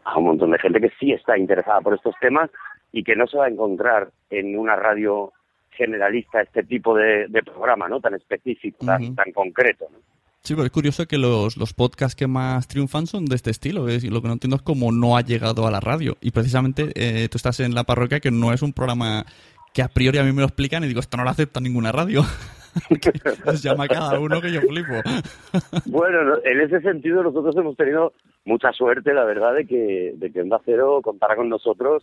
a 0.05 0.19
un 0.19 0.27
montón 0.27 0.53
de 0.53 0.59
gente 0.59 0.81
que 0.81 0.93
sí 1.01 1.13
está 1.13 1.37
interesada 1.37 1.81
por 1.81 1.95
estos 1.95 2.15
temas 2.21 2.51
y 2.93 3.03
que 3.03 3.17
no 3.17 3.27
se 3.27 3.39
va 3.39 3.47
a 3.47 3.51
encontrar 3.51 4.11
en 4.31 4.57
una 4.57 4.77
radio 4.77 5.33
generalista 5.73 6.43
este 6.43 6.63
tipo 6.63 6.97
de, 6.97 7.27
de 7.29 7.43
programa, 7.43 7.89
¿no? 7.89 8.01
Tan 8.01 8.15
específico, 8.15 8.85
tan, 8.85 9.15
tan 9.15 9.33
concreto, 9.33 9.87
¿no? 9.91 9.99
Sí, 10.43 10.55
pero 10.55 10.67
es 10.67 10.73
curioso 10.73 11.07
que 11.07 11.19
los, 11.19 11.57
los 11.57 11.73
podcasts 11.73 12.17
que 12.17 12.27
más 12.27 12.67
triunfan 12.67 13.07
son 13.07 13.27
de 13.27 13.37
este 13.37 13.51
estilo. 13.51 13.85
¿ves? 13.85 14.03
Y 14.03 14.11
lo 14.11 14.21
que 14.21 14.27
no 14.27 14.33
entiendo 14.33 14.57
es 14.57 14.63
cómo 14.63 14.91
no 14.91 15.17
ha 15.17 15.21
llegado 15.21 15.69
a 15.69 15.71
la 15.71 15.79
radio. 15.79 16.17
Y 16.21 16.33
precisamente 16.33 16.91
eh, 16.97 17.29
tú 17.29 17.37
estás 17.37 17.61
en 17.61 17.77
la 17.77 17.85
parroquia, 17.85 18.19
que 18.19 18.33
no 18.33 18.53
es 18.53 18.61
un 18.63 18.73
programa 18.73 19.25
que 19.73 19.83
a 19.83 19.89
priori 19.89 20.19
a 20.19 20.25
mí 20.25 20.33
me 20.33 20.41
lo 20.41 20.49
explican 20.49 20.83
y 20.83 20.89
digo, 20.89 20.99
esto 20.99 21.17
no 21.17 21.23
lo 21.23 21.31
acepta 21.31 21.61
ninguna 21.61 21.93
radio. 21.93 22.23
Se 23.55 23.69
llama 23.69 23.87
cada 23.87 24.19
uno 24.19 24.41
que 24.41 24.53
yo 24.53 24.61
flipo. 24.63 24.95
Bueno, 25.87 26.25
no, 26.25 26.37
en 26.45 26.61
ese 26.61 26.81
sentido 26.81 27.23
nosotros 27.23 27.55
hemos 27.57 27.77
tenido 27.77 28.13
mucha 28.45 28.73
suerte, 28.73 29.13
la 29.13 29.25
verdad, 29.25 29.55
de 29.55 29.67
que, 29.67 30.13
de 30.17 30.33
que 30.33 30.41
Onda 30.41 30.61
Cero 30.65 31.01
contara 31.03 31.37
con 31.37 31.49
nosotros 31.49 32.03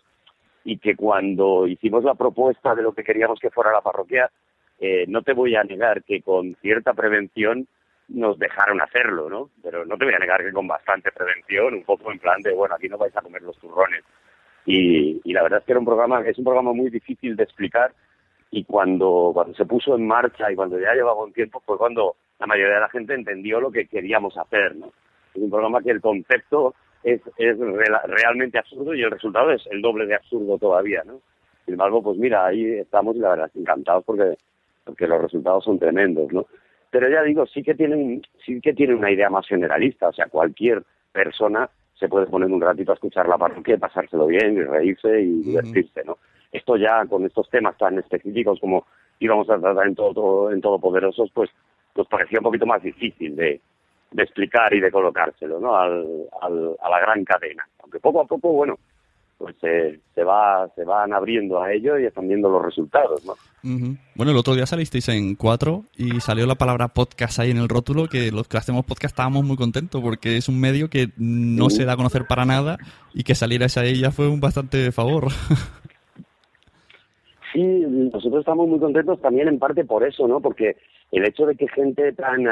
y 0.64 0.78
que 0.78 0.96
cuando 0.96 1.68
hicimos 1.68 2.04
la 2.04 2.16
propuesta 2.16 2.76
de 2.76 2.84
lo 2.84 2.94
que 2.94 3.04
queríamos 3.04 3.40
que 3.40 3.50
fuera 3.50 3.72
la 3.72 3.82
parroquia, 3.82 4.30
eh, 4.80 5.06
no 5.08 5.22
te 5.22 5.34
voy 5.34 5.56
a 5.56 5.64
negar 5.64 6.04
que 6.04 6.22
con 6.22 6.56
cierta 6.62 6.94
prevención 6.94 7.68
nos 8.08 8.40
dejaron 8.40 8.82
hacerlo, 8.82 9.30
¿no? 9.30 9.50
Pero 9.62 9.86
no 9.86 9.98
te 9.98 10.06
voy 10.06 10.14
a 10.14 10.20
negar 10.20 10.44
que 10.44 10.52
con 10.52 10.68
bastante 10.68 11.12
prevención, 11.12 11.76
un 11.76 11.84
poco 11.84 12.12
en 12.12 12.20
plan 12.20 12.42
de, 12.42 12.54
bueno, 12.54 12.76
aquí 12.76 12.90
no 12.90 12.98
vais 12.98 13.16
a 13.16 13.22
comer 13.22 13.42
los 13.42 13.58
turrones. 13.60 14.04
Y, 14.66 15.22
y 15.24 15.34
la 15.34 15.44
verdad 15.44 15.60
es 15.60 15.66
que 15.66 15.74
era 15.74 15.80
un 15.80 15.86
programa, 15.86 16.22
es 16.22 16.38
un 16.38 16.44
programa 16.44 16.74
muy 16.74 16.90
difícil 16.90 17.36
de 17.36 17.44
explicar 17.44 17.94
y 18.52 18.64
cuando, 18.64 19.32
cuando 19.34 19.54
se 19.56 19.66
puso 19.66 19.96
en 19.96 20.08
marcha 20.08 20.52
y 20.52 20.56
cuando 20.56 20.80
ya 20.80 20.94
llevaba 20.94 21.24
un 21.24 21.34
tiempo 21.34 21.62
fue 21.66 21.78
cuando 21.78 22.16
la 22.40 22.48
mayoría 22.48 22.76
de 22.76 22.82
la 22.82 22.90
gente 22.90 23.14
entendió 23.14 23.60
lo 23.60 23.72
que 23.72 23.88
queríamos 23.88 24.38
hacer, 24.38 24.76
¿no? 24.76 24.88
Es 25.34 25.42
un 25.42 25.50
programa 25.50 25.82
que 25.82 25.92
el 25.92 26.02
concepto 26.02 26.74
es, 27.04 27.22
es 27.38 27.58
realmente 27.58 28.58
absurdo 28.60 28.94
y 28.94 29.02
el 29.04 29.12
resultado 29.12 29.52
es 29.52 29.66
el 29.72 29.82
doble 29.82 30.06
de 30.06 30.16
absurdo 30.16 30.58
todavía, 30.58 31.04
¿no? 31.06 31.22
Sin 31.66 31.74
embargo, 31.76 32.02
pues 32.02 32.18
mira, 32.18 32.46
ahí 32.48 32.66
estamos 32.80 33.16
y 33.16 33.20
la 33.20 33.30
verdad 33.30 33.52
encantados 33.56 34.04
porque, 34.06 34.38
porque 34.84 35.08
los 35.08 35.22
resultados 35.22 35.64
son 35.64 35.80
tremendos, 35.80 36.32
¿no? 36.34 36.46
Pero 36.92 37.08
ya 37.10 37.22
digo, 37.24 37.46
sí 37.46 37.62
que 37.62 37.76
tienen, 37.76 38.22
sí 38.46 38.60
que 38.62 38.74
tienen 38.74 38.98
una 38.98 39.12
idea 39.12 39.30
más 39.30 39.48
generalista, 39.48 40.10
o 40.10 40.14
sea, 40.14 40.26
cualquier 40.28 40.84
persona 41.12 41.70
se 41.94 42.08
puede 42.08 42.26
poner 42.28 42.50
un 42.50 42.62
ratito 42.62 42.92
a 42.92 42.96
escuchar 42.96 43.28
la 43.28 43.38
parroquia 43.38 43.78
pasárselo 43.78 44.26
bien 44.26 44.56
y 44.58 44.62
reírse 44.64 45.22
y 45.22 45.42
divertirse, 45.44 46.04
¿no? 46.06 46.18
Esto 46.52 46.78
ya 46.78 47.06
con 47.06 47.26
estos 47.26 47.48
temas 47.50 47.78
tan 47.78 48.00
específicos 48.00 48.60
como 48.60 48.88
íbamos 49.20 49.50
a 49.50 49.60
tratar 49.60 49.86
en 49.86 49.96
todo, 49.96 50.14
todo- 50.14 50.52
en 50.52 50.62
Todopoderosos, 50.62 51.30
pues 51.34 51.50
nos 51.96 52.08
parecía 52.08 52.40
un 52.40 52.46
poquito 52.46 52.66
más 52.66 52.82
difícil 52.82 53.36
de, 53.36 53.60
de 54.12 54.24
explicar 54.24 54.74
y 54.74 54.80
de 54.80 54.92
colocárselo, 54.92 55.60
¿no? 55.60 55.76
Al, 55.76 56.06
al- 56.42 56.76
a 56.82 56.90
la 56.90 57.00
gran 57.00 57.24
cadena. 57.24 57.68
Aunque 57.82 58.00
poco 58.00 58.22
a 58.22 58.26
poco, 58.26 58.52
bueno, 58.54 58.78
pues 59.38 59.56
se, 59.62 60.00
se 60.16 60.24
va 60.24 60.68
se 60.76 60.84
van 60.84 61.14
abriendo 61.14 61.62
a 61.62 61.72
ello 61.72 61.98
y 61.98 62.06
están 62.06 62.28
viendo 62.28 62.50
los 62.50 62.62
resultados, 62.66 63.24
¿no? 63.26 63.36
Bueno, 64.16 64.32
el 64.32 64.38
otro 64.38 64.54
día 64.56 64.66
salisteis 64.66 65.08
en 65.10 65.36
cuatro 65.36 65.84
y 65.96 66.20
salió 66.20 66.46
la 66.46 66.56
palabra 66.56 66.90
podcast 66.90 67.40
ahí 67.40 67.52
en 67.52 67.58
el 67.58 67.70
rótulo, 67.70 68.08
que 68.08 68.32
los 68.32 68.48
que 68.48 68.58
hacemos 68.58 68.86
podcast 68.86 69.14
estábamos 69.14 69.46
muy 69.46 69.56
contentos 69.58 70.02
porque 70.02 70.36
es 70.38 70.50
un 70.50 70.60
medio 70.60 70.90
que 70.90 71.10
no 71.18 71.70
se 71.70 71.86
da 71.86 71.94
a 71.94 71.98
conocer 71.98 72.26
para 72.28 72.46
nada 72.46 72.78
y 73.14 73.24
que 73.24 73.36
salierais 73.36 73.78
a 73.78 73.86
ella 73.86 74.12
fue 74.12 74.28
un 74.28 74.40
bastante 74.42 74.92
favor. 74.92 75.28
Sí, 77.52 77.64
nosotros 77.64 78.42
estamos 78.42 78.68
muy 78.68 78.80
contentos 78.80 79.20
también 79.22 79.48
en 79.48 79.58
parte 79.58 79.84
por 79.84 80.04
eso, 80.08 80.28
¿no? 80.28 80.40
Porque 80.40 80.78
el 81.12 81.26
hecho 81.26 81.48
de 81.48 81.56
que 81.56 81.68
gente 81.68 82.12
tan 82.14 82.46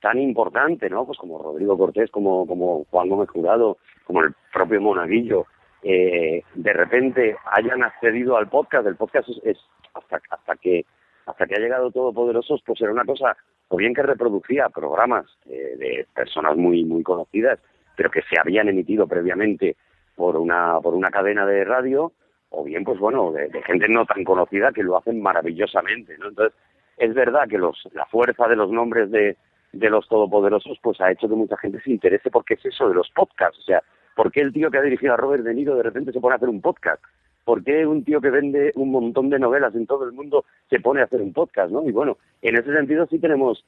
tan 0.00 0.18
importante, 0.18 0.88
¿no? 0.88 1.06
Pues 1.06 1.18
como 1.18 1.42
Rodrigo 1.42 1.76
Cortés, 1.76 2.10
como 2.10 2.46
como 2.46 2.84
Juan 2.90 3.08
Gómez 3.08 3.30
Jurado, 3.30 3.78
como 4.04 4.22
el 4.22 4.34
propio 4.52 4.80
Monaguillo, 4.80 5.46
eh, 5.82 6.42
de 6.54 6.72
repente 6.72 7.36
hayan 7.52 7.82
accedido 7.82 8.36
al 8.36 8.48
podcast. 8.48 8.86
El 8.86 8.96
podcast 8.96 9.28
es, 9.28 9.40
es 9.44 9.58
hasta 9.94 10.20
hasta 10.30 10.56
que 10.56 10.84
hasta 11.26 11.46
que 11.46 11.54
ha 11.54 11.60
llegado 11.60 11.90
Todopoderosos, 11.90 12.62
pues 12.64 12.80
era 12.80 12.92
una 12.92 13.04
cosa 13.04 13.36
o 13.68 13.76
bien 13.76 13.94
que 13.94 14.02
reproducía 14.02 14.68
programas 14.70 15.26
eh, 15.46 15.76
de 15.76 16.06
personas 16.14 16.56
muy 16.56 16.84
muy 16.84 17.02
conocidas, 17.02 17.58
pero 17.96 18.10
que 18.10 18.22
se 18.22 18.40
habían 18.40 18.68
emitido 18.68 19.06
previamente 19.06 19.76
por 20.16 20.36
una 20.36 20.80
por 20.80 20.94
una 20.94 21.10
cadena 21.10 21.46
de 21.46 21.64
radio 21.64 22.12
o 22.50 22.64
bien 22.64 22.84
pues 22.84 22.98
bueno 22.98 23.32
de, 23.32 23.48
de 23.48 23.62
gente 23.62 23.88
no 23.88 24.06
tan 24.06 24.24
conocida 24.24 24.72
que 24.72 24.82
lo 24.82 24.96
hacen 24.96 25.22
maravillosamente 25.22 26.16
no 26.18 26.28
entonces 26.28 26.58
es 26.96 27.14
verdad 27.14 27.48
que 27.48 27.58
los 27.58 27.76
la 27.92 28.06
fuerza 28.06 28.48
de 28.48 28.56
los 28.56 28.70
nombres 28.70 29.10
de 29.10 29.36
de 29.72 29.90
los 29.90 30.08
todopoderosos 30.08 30.78
pues 30.82 31.00
ha 31.00 31.10
hecho 31.12 31.28
que 31.28 31.34
mucha 31.34 31.56
gente 31.58 31.80
se 31.80 31.90
interese 31.90 32.30
porque 32.30 32.54
es 32.54 32.64
eso 32.66 32.88
de 32.88 32.94
los 32.94 33.10
podcasts 33.10 33.58
o 33.58 33.62
sea 33.62 33.82
¿por 34.16 34.32
qué 34.32 34.40
el 34.40 34.52
tío 34.52 34.70
que 34.70 34.78
ha 34.78 34.82
dirigido 34.82 35.14
a 35.14 35.16
Robert 35.16 35.44
De 35.44 35.54
Niro 35.54 35.76
de 35.76 35.82
repente 35.82 36.12
se 36.12 36.20
pone 36.20 36.34
a 36.34 36.36
hacer 36.36 36.48
un 36.48 36.60
podcast? 36.60 37.02
¿Por 37.44 37.64
qué 37.64 37.86
un 37.86 38.04
tío 38.04 38.20
que 38.20 38.30
vende 38.30 38.72
un 38.74 38.90
montón 38.90 39.30
de 39.30 39.38
novelas 39.38 39.74
en 39.74 39.86
todo 39.86 40.04
el 40.04 40.12
mundo 40.12 40.44
se 40.68 40.80
pone 40.80 41.00
a 41.00 41.04
hacer 41.04 41.22
un 41.22 41.32
podcast, 41.32 41.70
no? 41.72 41.82
Y 41.88 41.92
bueno, 41.92 42.18
en 42.42 42.56
ese 42.58 42.74
sentido 42.74 43.06
sí 43.06 43.18
tenemos 43.18 43.64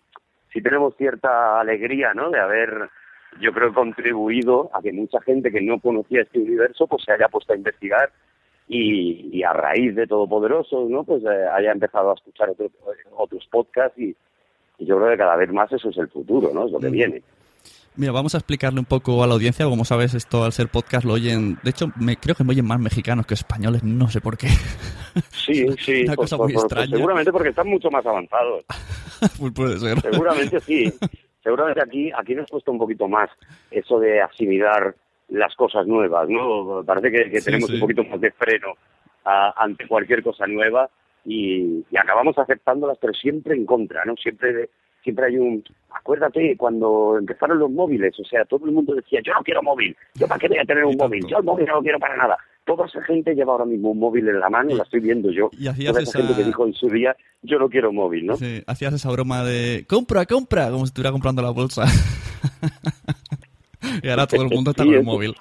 sí 0.53 0.61
tenemos 0.61 0.95
cierta 0.97 1.61
alegría, 1.61 2.13
¿no? 2.13 2.31
De 2.31 2.39
haber 2.41 2.91
yo 3.41 3.53
creo 3.53 3.73
contribuido 3.73 4.71
a 4.75 4.83
que 4.83 4.93
mucha 4.93 5.21
gente 5.23 5.51
que 5.53 5.61
no 5.63 5.79
conocía 5.81 6.23
este 6.23 6.41
universo 6.41 6.87
pues 6.89 7.05
se 7.05 7.13
haya 7.13 7.29
puesto 7.29 7.53
a 7.53 7.57
investigar 7.57 8.11
y, 8.69 9.31
y 9.33 9.43
a 9.45 9.53
raíz 9.53 9.95
de 9.95 10.07
Todopoderosos, 10.07 10.91
¿no? 10.91 11.05
Pues 11.05 11.23
eh, 11.25 11.47
haya 11.53 11.73
empezado 11.73 12.11
a 12.11 12.15
escuchar 12.15 12.51
otro- 12.51 12.71
otros 13.17 13.47
podcasts 13.51 13.99
y, 13.99 14.15
y 14.81 14.87
yo 14.87 14.97
creo 14.99 15.11
que 15.11 15.17
cada 15.19 15.37
vez 15.37 15.53
más 15.53 15.71
eso 15.73 15.91
es 15.91 15.97
el 15.99 16.09
futuro, 16.09 16.51
¿no? 16.53 16.67
Es 16.67 16.73
lo 16.73 16.81
que 16.81 16.89
viene. 16.89 17.23
Mira, 17.97 18.13
vamos 18.13 18.35
a 18.35 18.39
explicarle 18.39 18.79
un 18.81 18.87
poco 18.87 19.23
a 19.23 19.27
la 19.27 19.35
audiencia. 19.35 19.67
Como 19.67 19.85
sabes, 19.85 20.15
esto 20.15 20.45
al 20.45 20.53
ser 20.53 20.69
podcast 20.69 21.05
lo 21.05 21.13
oyen. 21.15 21.59
De 21.63 21.71
hecho, 21.71 21.89
me, 21.97 22.17
creo 22.17 22.35
que 22.35 22.45
me 22.45 22.51
oyen 22.53 22.65
más 22.67 22.79
mexicanos 22.81 23.27
que 23.27 23.35
españoles, 23.35 23.83
no 23.85 24.09
sé 24.09 24.21
por 24.21 24.39
qué. 24.39 24.49
Sí, 25.31 25.67
sí, 25.85 26.05
Una 26.05 26.17
cosa 26.17 26.37
muy 26.37 26.53
extraña. 26.53 26.97
seguramente 26.97 27.33
porque 27.33 27.49
están 27.51 27.69
mucho 27.69 27.91
más 27.91 28.05
avanzados. 28.07 28.65
Pues 29.39 29.53
puede 29.53 29.79
ser. 29.79 30.01
Seguramente 30.01 30.61
sí. 30.61 30.91
Seguramente 31.45 31.83
aquí, 31.83 32.11
aquí 32.17 32.35
nos 32.35 32.49
cuesta 32.51 32.71
un 32.71 32.79
poquito 32.79 33.07
más 33.07 33.29
eso 33.71 33.99
de 34.01 34.21
asimilar 34.23 34.95
las 35.29 35.55
cosas 35.57 35.87
nuevas, 35.87 36.27
¿no? 36.29 36.83
Parece 36.87 37.11
que, 37.11 37.31
que 37.31 37.41
Sí, 37.41 37.45
tenemos 37.47 37.69
sí. 37.69 37.75
un 37.75 37.81
poquito 37.81 38.03
más 38.05 38.21
de 38.21 38.31
freno 38.31 38.69
a- 39.25 39.53
ante 39.63 39.87
cualquier 39.87 40.23
cosa 40.23 40.47
nueva 40.47 40.89
y, 41.25 41.85
y 41.91 41.97
acabamos 41.97 42.37
aceptándolas, 42.39 42.99
pero 43.01 43.13
siempre 43.15 43.55
en 43.55 43.67
contra, 43.67 44.05
¿no? 44.05 44.15
Siempre 44.17 44.69
siempre 45.03 45.27
hay 45.27 45.39
un... 45.39 45.65
Acuérdate 45.95 46.57
cuando 46.59 47.17
empezaron 47.19 47.59
los 47.59 47.71
móviles, 47.71 48.15
o 48.21 48.25
sea, 48.25 48.45
todo 48.45 48.67
el 48.67 48.73
mundo 48.73 48.95
decía, 48.95 49.21
yo 49.25 49.33
no 49.33 49.43
quiero 49.43 49.63
móvil, 49.63 49.97
yo 50.15 50.29
para 50.29 50.39
qué 50.39 50.49
voy 50.49 50.59
a 50.59 50.65
tener 50.65 50.85
un 50.85 50.97
móvil, 50.97 51.25
yo 51.27 51.39
el 51.39 51.45
móvil 51.45 51.65
no 51.67 51.77
lo 51.77 51.83
quiero 51.83 51.99
para 51.99 52.17
nada. 52.17 52.37
Toda 52.67 52.85
esa 52.87 53.03
gente 53.05 53.35
lleva 53.35 53.53
ahora 53.53 53.65
mismo 53.65 53.91
un 53.93 53.99
móvil 53.99 54.29
en 54.29 54.39
la 54.39 54.51
mano, 54.51 54.75
la 54.77 54.83
estoy 54.83 55.01
viendo 55.01 55.31
yo. 55.31 55.49
Y 55.59 55.69
hacías 55.69 55.93
Toda 55.93 56.03
esa 56.03 56.11
esa- 56.11 56.19
gente 56.29 56.43
que 56.43 56.47
dijo 56.47 56.67
en 56.67 56.75
su 56.75 56.89
día, 56.91 57.17
yo 57.43 57.59
no 57.59 57.71
quiero 57.71 57.93
móvil, 57.95 58.27
¿no? 58.27 58.37
Sí, 58.37 58.63
hacías 58.67 58.93
esa 58.93 59.11
broma 59.11 59.43
de 59.43 59.87
compra, 59.89 60.27
compra, 60.27 60.67
como 60.71 60.85
si 60.85 60.91
estuviera 60.91 61.13
comprando 61.13 61.41
la 61.41 61.51
bolsa. 61.51 61.85
y 64.03 64.09
ahora 64.09 64.27
todo 64.27 64.43
el 64.43 64.51
mundo 64.51 64.73
está 64.73 64.83
Sí, 64.83 64.89
con 64.91 64.99
el 64.99 65.05
móvil. 65.05 65.35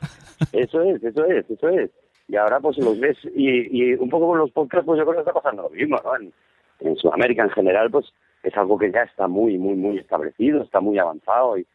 Eso 0.53 0.81
es, 0.83 1.03
eso 1.03 1.25
es, 1.25 1.49
eso 1.49 1.67
es. 1.69 1.91
Y 2.29 2.35
ahora 2.35 2.59
pues 2.59 2.77
los 2.77 2.99
ves, 2.99 3.17
y, 3.35 3.81
y 3.81 3.93
un 3.95 4.09
poco 4.09 4.27
con 4.27 4.37
los 4.37 4.51
podcasts, 4.51 4.85
pues 4.85 4.99
yo 4.99 5.03
creo 5.05 5.15
que 5.15 5.27
está 5.27 5.33
pasando 5.33 5.63
lo 5.63 5.69
mismo, 5.71 5.99
¿no? 6.03 6.15
En, 6.15 6.31
en 6.79 6.95
Sudamérica 6.95 7.43
en 7.43 7.49
general, 7.49 7.89
pues 7.89 8.05
es 8.43 8.55
algo 8.55 8.77
que 8.77 8.91
ya 8.91 9.01
está 9.01 9.27
muy, 9.27 9.57
muy, 9.57 9.75
muy 9.75 9.97
establecido, 9.97 10.61
está 10.61 10.79
muy 10.79 10.97
avanzado 10.99 11.57
y, 11.57 11.65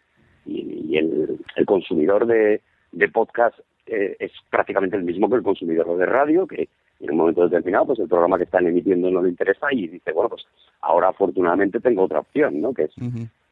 y, 0.46 0.86
y 0.88 0.96
el, 0.96 1.38
el 1.56 1.66
consumidor 1.66 2.26
de, 2.26 2.60
de 2.92 3.08
podcast 3.08 3.58
eh, 3.86 4.16
es 4.18 4.32
prácticamente 4.48 4.96
el 4.96 5.04
mismo 5.04 5.28
que 5.28 5.36
el 5.36 5.42
consumidor 5.42 5.96
de 5.98 6.06
radio, 6.06 6.46
que 6.46 6.68
en 7.00 7.10
un 7.10 7.16
momento 7.18 7.42
determinado, 7.42 7.86
pues 7.86 7.98
el 7.98 8.08
programa 8.08 8.38
que 8.38 8.44
están 8.44 8.66
emitiendo 8.66 9.10
no 9.10 9.22
le 9.22 9.28
interesa 9.28 9.66
y 9.72 9.88
dice, 9.88 10.12
bueno, 10.12 10.30
pues 10.30 10.46
ahora 10.80 11.08
afortunadamente 11.08 11.80
tengo 11.80 12.04
otra 12.04 12.20
opción, 12.20 12.60
¿no? 12.60 12.72
Que 12.72 12.84
es 12.84 12.92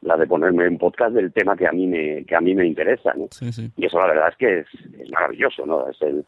la 0.01 0.17
de 0.17 0.25
ponerme 0.25 0.65
en 0.65 0.77
podcast 0.77 1.13
del 1.13 1.31
tema 1.31 1.55
que 1.55 1.67
a 1.67 1.71
mí 1.71 1.85
me, 1.85 2.23
que 2.25 2.35
a 2.35 2.41
mí 2.41 2.55
me 2.55 2.65
interesa, 2.65 3.13
¿no? 3.13 3.27
Sí, 3.31 3.51
sí. 3.51 3.69
Y 3.77 3.85
eso 3.85 3.99
la 3.99 4.07
verdad 4.07 4.29
es 4.29 4.37
que 4.37 4.59
es, 4.59 4.67
es 4.99 5.11
maravilloso, 5.11 5.65
¿no? 5.65 5.87
Es, 5.87 6.01
el, 6.01 6.25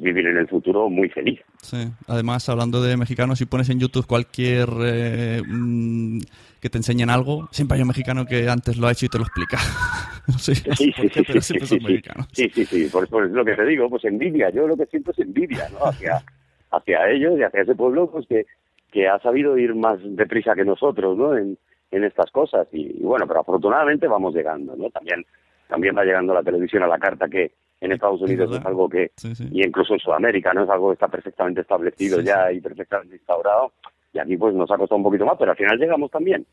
vivir 0.00 0.26
en 0.26 0.36
el 0.36 0.48
futuro 0.48 0.88
muy 0.88 1.08
feliz. 1.08 1.40
Sí. 1.62 1.88
Además, 2.06 2.48
hablando 2.48 2.82
de 2.82 2.96
mexicanos, 2.96 3.38
si 3.38 3.46
pones 3.46 3.68
en 3.70 3.80
YouTube 3.80 4.06
cualquier 4.06 4.68
eh, 4.82 5.42
mm, 5.46 6.20
que 6.60 6.70
te 6.70 6.78
enseñen 6.78 7.10
algo, 7.10 7.48
siempre 7.50 7.76
hay 7.76 7.82
un 7.82 7.88
mexicano 7.88 8.24
que 8.24 8.48
antes 8.48 8.76
lo 8.76 8.86
ha 8.86 8.92
hecho 8.92 9.06
y 9.06 9.08
te 9.08 9.18
lo 9.18 9.24
explica. 9.24 9.58
no 10.28 10.38
sé 10.38 10.54
Sí, 10.54 10.92
sí, 10.92 11.08
sí, 11.12 11.24
sí, 11.24 11.40
sí, 11.40 11.66
sí. 11.66 11.80
mexicanos. 11.80 12.28
Sí, 12.32 12.48
sí, 12.54 12.64
sí, 12.64 12.88
por, 12.92 13.08
por 13.08 13.28
lo 13.28 13.44
que 13.44 13.54
te 13.54 13.66
digo, 13.66 13.88
pues 13.90 14.04
envidia, 14.04 14.50
yo 14.50 14.66
lo 14.66 14.76
que 14.76 14.86
siento 14.86 15.10
es 15.10 15.18
envidia, 15.18 15.68
¿no? 15.70 15.86
Hacia, 15.86 16.22
hacia 16.70 17.10
ellos 17.10 17.38
y 17.38 17.42
hacia 17.42 17.62
ese 17.62 17.74
pueblo, 17.74 18.10
pues 18.10 18.26
que, 18.26 18.46
que 18.90 19.08
ha 19.08 19.18
sabido 19.20 19.58
ir 19.58 19.74
más 19.74 19.98
deprisa 20.02 20.54
que 20.54 20.64
nosotros, 20.64 21.16
¿no? 21.16 21.36
En, 21.36 21.58
en 21.90 22.04
estas 22.04 22.30
cosas 22.30 22.66
y, 22.72 22.98
y 22.98 23.02
bueno, 23.02 23.26
pero 23.26 23.40
afortunadamente 23.40 24.08
vamos 24.08 24.34
llegando, 24.34 24.74
¿no? 24.76 24.90
También, 24.90 25.24
también 25.68 25.96
va 25.96 26.04
llegando 26.04 26.34
la 26.34 26.42
televisión 26.42 26.82
a 26.82 26.86
la 26.86 26.98
carta 26.98 27.28
que 27.28 27.52
en 27.84 27.92
Estados 27.92 28.20
Unidos 28.22 28.46
es 28.46 28.50
verdad. 28.52 28.66
algo 28.68 28.88
que, 28.88 29.10
Sí, 29.16 29.34
sí. 29.34 29.48
y 29.52 29.66
incluso 29.66 29.92
en 29.94 30.00
Sudamérica, 30.00 30.52
¿no? 30.54 30.64
Es 30.64 30.70
algo 30.70 30.88
que 30.88 30.94
está 30.94 31.08
perfectamente 31.08 31.60
establecido 31.62 32.18
Sí, 32.20 32.24
ya 32.26 32.50
y 32.52 32.60
perfectamente 32.60 33.16
instaurado 33.16 33.72
y 34.12 34.18
aquí 34.18 34.36
pues 34.36 34.54
nos 34.54 34.70
ha 34.70 34.76
costado 34.76 34.96
un 34.98 35.02
poquito 35.04 35.24
más, 35.26 35.36
pero 35.38 35.50
al 35.52 35.56
final 35.56 35.78
llegamos 35.78 36.10
también. 36.10 36.46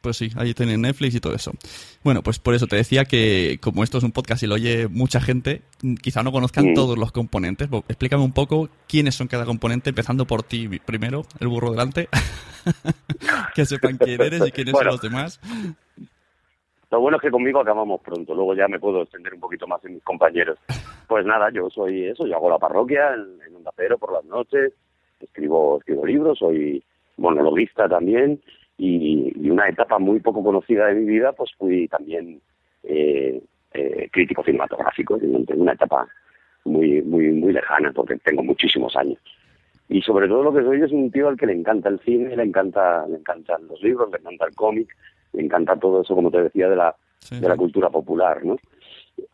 Pues 0.00 0.18
sí, 0.18 0.28
ahí 0.36 0.52
tienen 0.52 0.82
Netflix 0.82 1.14
y 1.14 1.20
todo 1.20 1.34
eso. 1.34 1.52
Bueno, 2.02 2.22
pues 2.22 2.38
por 2.38 2.52
eso 2.54 2.66
te 2.66 2.76
decía 2.76 3.06
que 3.06 3.58
como 3.62 3.82
esto 3.82 3.96
es 3.96 4.04
un 4.04 4.12
podcast 4.12 4.42
y 4.42 4.46
lo 4.46 4.56
oye 4.56 4.86
mucha 4.88 5.18
gente, 5.18 5.62
quizá 6.02 6.22
no 6.22 6.30
conozcan 6.30 6.72
Mm. 6.72 6.74
todos 6.74 6.98
los 6.98 7.10
componentes. 7.10 7.68
Explícame 7.88 8.22
un 8.22 8.32
poco 8.32 8.68
quiénes 8.86 9.14
son 9.14 9.28
cada 9.28 9.46
componente, 9.46 9.88
empezando 9.88 10.26
por 10.26 10.42
ti 10.42 10.68
primero, 10.84 11.24
el 11.40 11.48
burro 11.48 11.70
delante. 11.70 12.10
que 13.54 13.64
sepan 13.64 13.96
quién 13.96 14.20
eres 14.20 14.46
y 14.46 14.52
quiénes 14.52 14.72
Bueno. 14.72 14.90
son 14.90 15.00
los 15.00 15.00
demás. 15.00 15.40
Lo 16.94 17.00
bueno 17.00 17.16
es 17.16 17.22
que 17.22 17.30
conmigo 17.32 17.58
acabamos 17.58 18.00
pronto, 18.02 18.36
luego 18.36 18.54
ya 18.54 18.68
me 18.68 18.78
puedo 18.78 19.02
extender 19.02 19.34
un 19.34 19.40
poquito 19.40 19.66
más 19.66 19.84
en 19.84 19.94
mis 19.94 20.04
compañeros. 20.04 20.56
Pues 21.08 21.26
nada, 21.26 21.50
yo 21.50 21.68
soy 21.68 22.04
eso, 22.04 22.24
yo 22.24 22.36
hago 22.36 22.48
la 22.48 22.60
parroquia 22.60 23.14
en, 23.14 23.56
Onda 23.56 23.72
Cero 23.74 23.98
por 23.98 24.12
las 24.12 24.24
noches, 24.26 24.72
escribo, 25.18 25.78
escribo 25.78 26.06
libros, 26.06 26.38
soy 26.38 26.84
monologuista 27.16 27.88
también 27.88 28.40
y, 28.78 29.32
y 29.34 29.50
una 29.50 29.68
etapa 29.68 29.98
muy 29.98 30.20
poco 30.20 30.44
conocida 30.44 30.86
de 30.86 30.94
mi 30.94 31.04
vida, 31.04 31.32
pues 31.32 31.50
fui 31.58 31.88
también 31.88 32.40
eh, 32.84 33.42
eh, 33.72 34.08
crítico 34.12 34.44
cinematográfico, 34.44 35.16
en 35.16 35.44
una 35.60 35.72
etapa 35.72 36.06
muy, 36.64 37.02
muy, 37.02 37.32
muy 37.32 37.52
lejana 37.52 37.90
porque 37.92 38.18
tengo 38.18 38.44
muchísimos 38.44 38.94
años. 38.94 39.18
Y 39.88 40.00
sobre 40.02 40.28
todo 40.28 40.44
lo 40.44 40.54
que 40.54 40.62
soy 40.62 40.80
es 40.80 40.92
un 40.92 41.10
tío 41.10 41.26
al 41.26 41.36
que 41.36 41.46
le 41.46 41.54
encanta 41.54 41.88
el 41.88 41.98
cine, 41.98 42.36
le 42.36 42.44
encanta, 42.44 43.04
le 43.08 43.16
encantan 43.16 43.66
los 43.66 43.82
libros, 43.82 44.12
le 44.12 44.18
encanta 44.18 44.46
el 44.46 44.54
cómic, 44.54 44.94
le 45.34 45.42
encanta 45.42 45.76
todo 45.76 46.02
eso, 46.02 46.14
como 46.14 46.30
te 46.30 46.42
decía, 46.42 46.68
de 46.68 46.76
la, 46.76 46.94
de 47.30 47.48
la 47.48 47.56
cultura 47.56 47.90
popular, 47.90 48.44
¿no? 48.44 48.56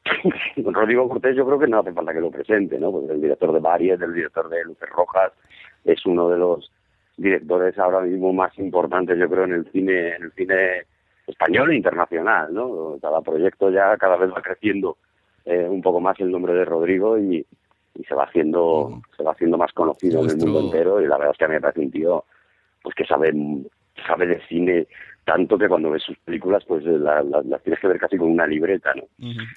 Rodrigo 0.56 1.08
Cortés 1.08 1.36
yo 1.36 1.46
creo 1.46 1.58
que 1.58 1.66
no 1.66 1.80
hace 1.80 1.92
falta 1.92 2.12
que 2.12 2.20
lo 2.20 2.30
presente, 2.30 2.78
¿no? 2.78 2.92
Porque 2.92 3.12
el 3.12 3.20
director 3.20 3.52
de 3.52 3.60
Variet, 3.60 4.00
el 4.02 4.14
director 4.14 4.48
de 4.48 4.64
Luces 4.64 4.88
Rojas, 4.90 5.32
es 5.84 6.04
uno 6.04 6.28
de 6.28 6.38
los 6.38 6.70
directores 7.16 7.78
ahora 7.78 8.00
mismo 8.00 8.32
más 8.32 8.58
importantes, 8.58 9.18
yo 9.18 9.28
creo, 9.28 9.44
en 9.44 9.52
el 9.52 9.70
cine, 9.70 10.16
en 10.16 10.24
el 10.24 10.32
cine 10.32 10.86
español 11.26 11.70
e 11.70 11.76
internacional, 11.76 12.52
¿no? 12.52 12.96
Cada 13.00 13.20
proyecto 13.20 13.70
ya 13.70 13.96
cada 13.96 14.16
vez 14.16 14.30
va 14.30 14.42
creciendo 14.42 14.96
eh, 15.44 15.66
un 15.68 15.80
poco 15.80 16.00
más 16.00 16.18
el 16.20 16.30
nombre 16.30 16.54
de 16.54 16.64
Rodrigo 16.64 17.18
y, 17.18 17.46
y 17.94 18.04
se 18.04 18.14
va 18.14 18.24
haciendo 18.24 19.00
se 19.16 19.22
va 19.22 19.32
haciendo 19.32 19.58
más 19.58 19.72
conocido 19.72 20.22
en 20.24 20.30
el 20.30 20.36
mundo 20.36 20.60
entero 20.60 21.00
y 21.00 21.06
la 21.06 21.16
verdad 21.16 21.32
es 21.32 21.38
que 21.38 21.44
a 21.44 21.48
mí 21.48 21.54
me 21.54 21.60
parece 21.60 21.80
un 21.80 21.90
tío 21.90 22.24
pues 22.82 22.94
que 22.94 23.04
sabe 23.04 23.32
sabe 24.06 24.26
de 24.26 24.40
cine 24.48 24.86
tanto 25.30 25.56
que 25.56 25.68
cuando 25.68 25.90
ves 25.90 26.02
sus 26.02 26.18
películas 26.18 26.64
pues 26.66 26.82
la- 26.84 27.22
la- 27.22 27.42
las 27.44 27.62
tienes 27.62 27.78
que 27.80 27.86
ver 27.86 27.98
casi 28.00 28.16
con 28.16 28.30
una 28.32 28.46
libreta, 28.48 28.90
¿no? 28.94 29.04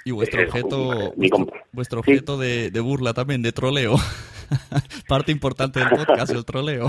Y 0.06 0.12
vuestro 0.12 0.42
Eh, 0.42 0.46
objeto, 0.46 1.14
mi 1.18 1.30
vuestro, 1.72 2.04
Sí. 2.04 2.12
objeto 2.12 2.38
de, 2.38 2.70
de 2.70 2.80
burla 2.80 3.14
también, 3.16 3.42
de 3.42 3.52
troleo. 3.54 3.96
Parte 5.08 5.32
importante 5.32 5.80
del 5.80 5.90
podcast, 5.90 6.32
el 6.34 6.46
troleo. 6.46 6.88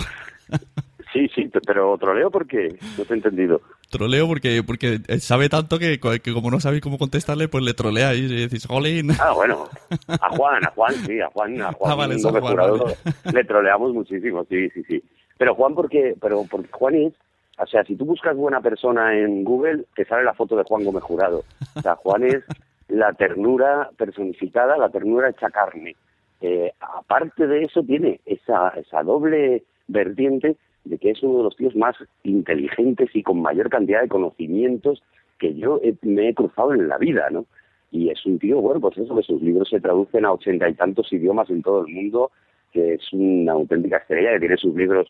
Sí, 1.12 1.28
sí, 1.32 1.44
pe- 1.44 1.60
pero 1.64 1.96
troleo 1.96 2.28
porque 2.28 2.76
no 2.98 3.04
te 3.04 3.12
he 3.14 3.16
entendido. 3.16 3.60
Troleo 3.88 4.26
porque, 4.26 4.64
porque 4.66 4.98
sabe 5.20 5.48
tanto 5.48 5.78
que, 5.78 6.00
que 6.00 6.32
como 6.32 6.50
no 6.50 6.58
sabéis 6.58 6.82
cómo 6.82 6.98
contestarle, 6.98 7.46
pues 7.46 7.62
le 7.62 7.72
troleáis 7.72 8.28
y 8.28 8.34
decís, 8.34 8.66
jolín. 8.66 9.12
Ah, 9.20 9.32
bueno, 9.32 9.68
a 10.08 10.28
Juan, 10.30 10.64
a 10.66 10.70
Juan, 10.72 10.92
sí, 11.06 11.20
a 11.20 11.28
Juan, 11.28 11.62
a 11.62 11.70
Juan, 11.72 11.92
Ah, 11.92 11.94
vale, 11.94 12.16
Gómez 12.20 12.40
Juan, 12.40 12.52
Jurado, 12.52 12.78
vale. 12.84 12.96
le 13.32 13.44
troleamos 13.44 13.94
muchísimo, 13.94 14.44
sí, 14.50 14.68
sí, 14.70 14.82
sí. 14.88 15.02
Pero 15.38 15.54
Juan, 15.54 15.76
porque, 15.76 16.16
pero 16.20 16.44
porque 16.50 16.68
Juan 16.72 16.94
es, 16.96 17.12
o 17.58 17.66
sea, 17.66 17.84
si 17.84 17.96
tú 17.96 18.04
buscas 18.04 18.36
buena 18.36 18.60
persona 18.60 19.16
en 19.16 19.44
Google, 19.44 19.84
te 19.94 20.04
sale 20.04 20.24
la 20.24 20.34
foto 20.34 20.56
de 20.56 20.64
Juan 20.64 20.84
Gómez 20.84 21.02
Jurado. 21.04 21.44
O 21.76 21.80
sea, 21.80 21.94
Juan 21.96 22.24
es 22.24 22.42
la 22.88 23.12
ternura 23.12 23.90
personificada, 23.96 24.76
la 24.76 24.90
ternura 24.90 25.30
hecha 25.30 25.50
carne. 25.50 25.96
Eh, 26.40 26.72
aparte 26.80 27.46
de 27.46 27.62
eso, 27.62 27.82
tiene 27.82 28.20
esa, 28.26 28.68
esa 28.70 29.02
doble 29.02 29.62
vertiente 29.86 30.56
de 30.84 30.98
que 30.98 31.10
es 31.10 31.22
uno 31.22 31.38
de 31.38 31.44
los 31.44 31.56
tíos 31.56 31.74
más 31.76 31.96
inteligentes 32.24 33.08
y 33.14 33.22
con 33.22 33.40
mayor 33.40 33.70
cantidad 33.70 34.02
de 34.02 34.08
conocimientos 34.08 35.02
que 35.38 35.54
yo 35.54 35.80
me 36.02 36.28
he 36.28 36.34
cruzado 36.34 36.74
en 36.74 36.88
la 36.88 36.98
vida, 36.98 37.28
¿no? 37.30 37.46
Y 37.90 38.10
es 38.10 38.26
un 38.26 38.38
tío, 38.38 38.60
bueno, 38.60 38.80
pues 38.80 38.98
eso, 38.98 39.14
que 39.14 39.22
sus 39.22 39.40
libros 39.40 39.68
se 39.70 39.80
traducen 39.80 40.24
a 40.24 40.32
ochenta 40.32 40.68
y 40.68 40.74
tantos 40.74 41.12
idiomas 41.12 41.48
en 41.48 41.62
todo 41.62 41.86
el 41.86 41.92
mundo, 41.92 42.32
que 42.72 42.94
es 42.94 43.12
una 43.12 43.52
auténtica 43.52 43.98
estrella, 43.98 44.32
que 44.32 44.40
tiene 44.40 44.56
sus 44.56 44.74
libros 44.74 45.08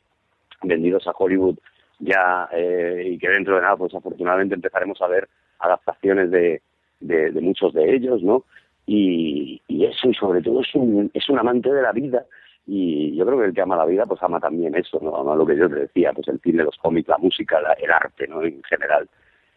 vendidos 0.62 1.06
a 1.08 1.14
Hollywood 1.16 1.58
ya 1.98 2.48
eh, 2.52 3.04
y 3.12 3.18
que 3.18 3.28
dentro 3.28 3.56
de 3.56 3.62
nada, 3.62 3.76
pues 3.76 3.94
afortunadamente 3.94 4.54
empezaremos 4.54 5.00
a 5.02 5.06
ver 5.08 5.28
adaptaciones 5.58 6.30
de, 6.30 6.62
de, 7.00 7.30
muchos 7.40 7.72
de 7.72 7.94
ellos, 7.94 8.22
¿no? 8.22 8.44
Y, 8.86 9.62
y 9.68 9.84
eso, 9.86 10.08
y 10.08 10.14
sobre 10.14 10.42
todo 10.42 10.60
es 10.60 10.74
un, 10.74 11.10
es 11.14 11.28
un 11.28 11.38
amante 11.38 11.72
de 11.72 11.82
la 11.82 11.92
vida 11.92 12.24
y 12.66 13.14
yo 13.16 13.24
creo 13.26 13.38
que 13.38 13.46
el 13.46 13.54
que 13.54 13.60
ama 13.62 13.76
la 13.76 13.86
vida, 13.86 14.04
pues 14.06 14.22
ama 14.22 14.40
también 14.40 14.74
eso, 14.74 14.98
¿no? 15.02 15.16
Ama 15.16 15.34
lo 15.36 15.46
que 15.46 15.56
yo 15.56 15.68
te 15.68 15.76
decía, 15.76 16.12
pues 16.12 16.28
el 16.28 16.40
cine, 16.40 16.64
los 16.64 16.76
cómics, 16.78 17.08
la 17.08 17.18
música, 17.18 17.60
la- 17.60 17.74
el 17.74 17.90
arte, 17.90 18.26
¿no? 18.26 18.42
En 18.42 18.62
general. 18.64 19.08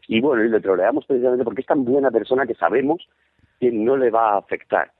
Y 0.08 0.22
bueno, 0.22 0.44
y 0.44 0.50
le 0.50 0.60
troleamos 0.62 1.06
precisamente 1.06 1.44
porque 1.44 1.62
es 1.62 1.68
tan 1.68 1.84
buena 1.86 2.12
persona 2.12 2.46
que 2.46 2.56
sabemos 2.56 3.08
que 3.60 3.72
no 3.72 3.98
le 3.98 4.10
va 4.10 4.34
a 4.34 4.38
afectar, 4.38 4.92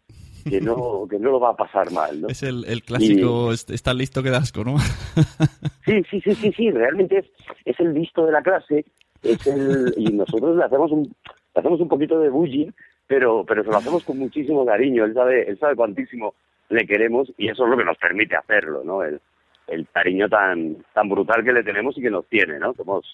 que 0.50 0.62
no, 0.62 1.08
que 1.10 1.20
no 1.20 1.32
lo 1.32 1.40
va 1.40 1.52
a 1.52 1.56
pasar 1.56 1.92
mal, 1.92 2.22
¿no? 2.22 2.28
Es 2.28 2.44
el, 2.44 2.66
el 2.66 2.84
clásico, 2.84 3.52
est- 3.52 3.70
está 3.72 3.94
listo 3.94 4.22
que 4.24 4.30
da 4.30 4.38
asco, 4.38 4.64
¿no? 4.64 4.76
Sí, 5.86 6.04
sí, 6.10 6.20
sí, 6.22 6.36
sí, 6.36 6.52
sí, 6.52 6.72
realmente 6.72 7.20
es, 7.20 7.26
es 7.66 7.80
el 7.80 7.94
listo 7.94 8.26
de 8.26 8.32
la 8.34 8.42
clase, 8.42 8.86
es 9.24 9.48
el, 9.48 9.94
y 9.98 10.12
nosotros 10.12 10.58
le 10.58 10.64
hacemos 10.66 10.92
un, 10.92 11.04
le 11.04 11.60
hacemos 11.60 11.80
un 11.80 11.88
poquito 11.88 12.20
de 12.20 12.30
bullying, 12.30 12.72
pero, 13.08 13.46
pero 13.48 13.64
se 13.64 13.70
lo 13.70 13.78
hacemos 13.78 14.04
con 14.04 14.18
muchísimo 14.18 14.66
cariño, 14.66 15.06
él 15.06 15.14
sabe, 15.14 15.50
él 15.50 15.58
sabe 15.60 15.76
cuantísimo 15.78 16.34
le 16.70 16.86
queremos 16.86 17.32
y 17.38 17.48
eso 17.48 17.64
es 17.64 17.70
lo 17.70 17.78
que 17.78 17.86
nos 17.86 17.98
permite 17.98 18.36
hacerlo, 18.36 18.82
¿no? 18.84 19.02
El, 19.02 19.22
el 19.68 19.88
cariño 19.94 20.28
tan, 20.28 20.76
tan 20.94 21.08
brutal 21.08 21.42
que 21.44 21.54
le 21.54 21.64
tenemos 21.64 21.98
y 21.98 22.02
que 22.02 22.10
nos 22.10 22.26
tiene, 22.28 22.60
¿no? 22.60 22.74
Somos, 22.74 23.06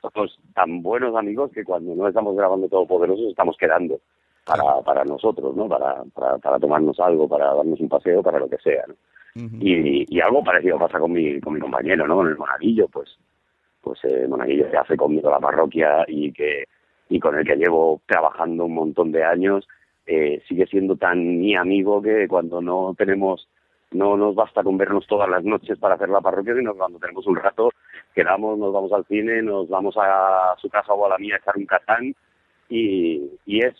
somos 0.00 0.38
tan 0.54 0.80
buenos 0.82 1.16
amigos 1.16 1.50
que 1.52 1.64
cuando 1.64 1.92
no 1.96 2.06
estamos 2.06 2.36
grabando 2.36 2.68
Todopoderosos 2.68 3.30
estamos 3.30 3.56
quedando 3.56 3.98
para, 4.44 4.80
para 4.82 5.04
nosotros, 5.04 5.54
¿no? 5.56 5.68
Para, 5.68 6.02
para, 6.14 6.38
para 6.38 6.58
tomarnos 6.58 6.98
algo, 7.00 7.28
para 7.28 7.54
darnos 7.54 7.80
un 7.80 7.88
paseo, 7.88 8.22
para 8.22 8.38
lo 8.38 8.48
que 8.48 8.58
sea, 8.58 8.84
¿no? 8.86 8.94
y, 9.34 10.04
y 10.14 10.20
algo 10.20 10.44
parecido 10.44 10.78
pasa 10.78 10.98
con 10.98 11.12
mi, 11.12 11.40
con 11.40 11.54
mi 11.54 11.60
compañero, 11.60 12.06
¿no? 12.06 12.16
Con 12.16 12.28
el 12.28 12.36
monaguillo, 12.36 12.86
pues, 12.88 13.16
pues 13.80 13.98
eh, 14.04 14.26
monaguillo 14.28 14.70
que 14.70 14.76
hace 14.76 14.96
conmigo 14.96 15.30
la 15.30 15.40
parroquia 15.40 16.04
y 16.06 16.32
que 16.32 16.64
y 17.08 17.20
con 17.20 17.38
el 17.38 17.46
que 17.46 17.56
llevo 17.56 18.00
trabajando 18.06 18.64
un 18.64 18.74
montón 18.74 19.12
de 19.12 19.22
años, 19.22 19.68
eh, 20.06 20.42
sigue 20.48 20.66
siendo 20.66 20.96
tan 20.96 21.40
mi 21.40 21.54
amigo 21.54 22.00
que 22.00 22.26
cuando 22.26 22.62
no 22.62 22.94
tenemos, 22.96 23.48
no 23.90 24.16
nos 24.16 24.34
basta 24.34 24.62
con 24.62 24.78
vernos 24.78 25.06
todas 25.06 25.28
las 25.28 25.44
noches 25.44 25.78
para 25.78 25.96
hacer 25.96 26.08
la 26.08 26.22
parroquia, 26.22 26.54
sino 26.54 26.74
cuando 26.74 26.98
tenemos 26.98 27.26
un 27.26 27.36
rato, 27.36 27.70
quedamos, 28.14 28.58
nos 28.58 28.72
vamos 28.72 28.92
al 28.92 29.04
cine, 29.04 29.42
nos 29.42 29.68
vamos 29.68 29.94
a 29.98 30.54
su 30.58 30.70
casa 30.70 30.94
o 30.94 31.04
a 31.04 31.10
la 31.10 31.18
mía 31.18 31.34
a 31.34 31.38
echar 31.38 31.56
un 31.56 31.66
catán 31.66 32.14
y, 32.70 33.30
y 33.44 33.60
es 33.60 33.74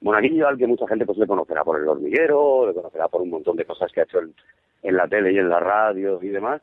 monaguillo 0.00 0.48
al 0.48 0.58
que 0.58 0.66
mucha 0.66 0.86
gente 0.86 1.06
pues 1.06 1.18
le 1.18 1.26
conocerá 1.26 1.64
por 1.64 1.80
el 1.80 1.88
hormiguero, 1.88 2.66
le 2.66 2.74
conocerá 2.74 3.08
por 3.08 3.22
un 3.22 3.30
montón 3.30 3.56
de 3.56 3.64
cosas 3.64 3.90
que 3.92 4.00
ha 4.00 4.04
hecho 4.04 4.20
en, 4.20 4.96
la 4.96 5.08
tele 5.08 5.32
y 5.32 5.38
en 5.38 5.48
la 5.48 5.60
radio 5.60 6.18
y 6.22 6.28
demás, 6.28 6.62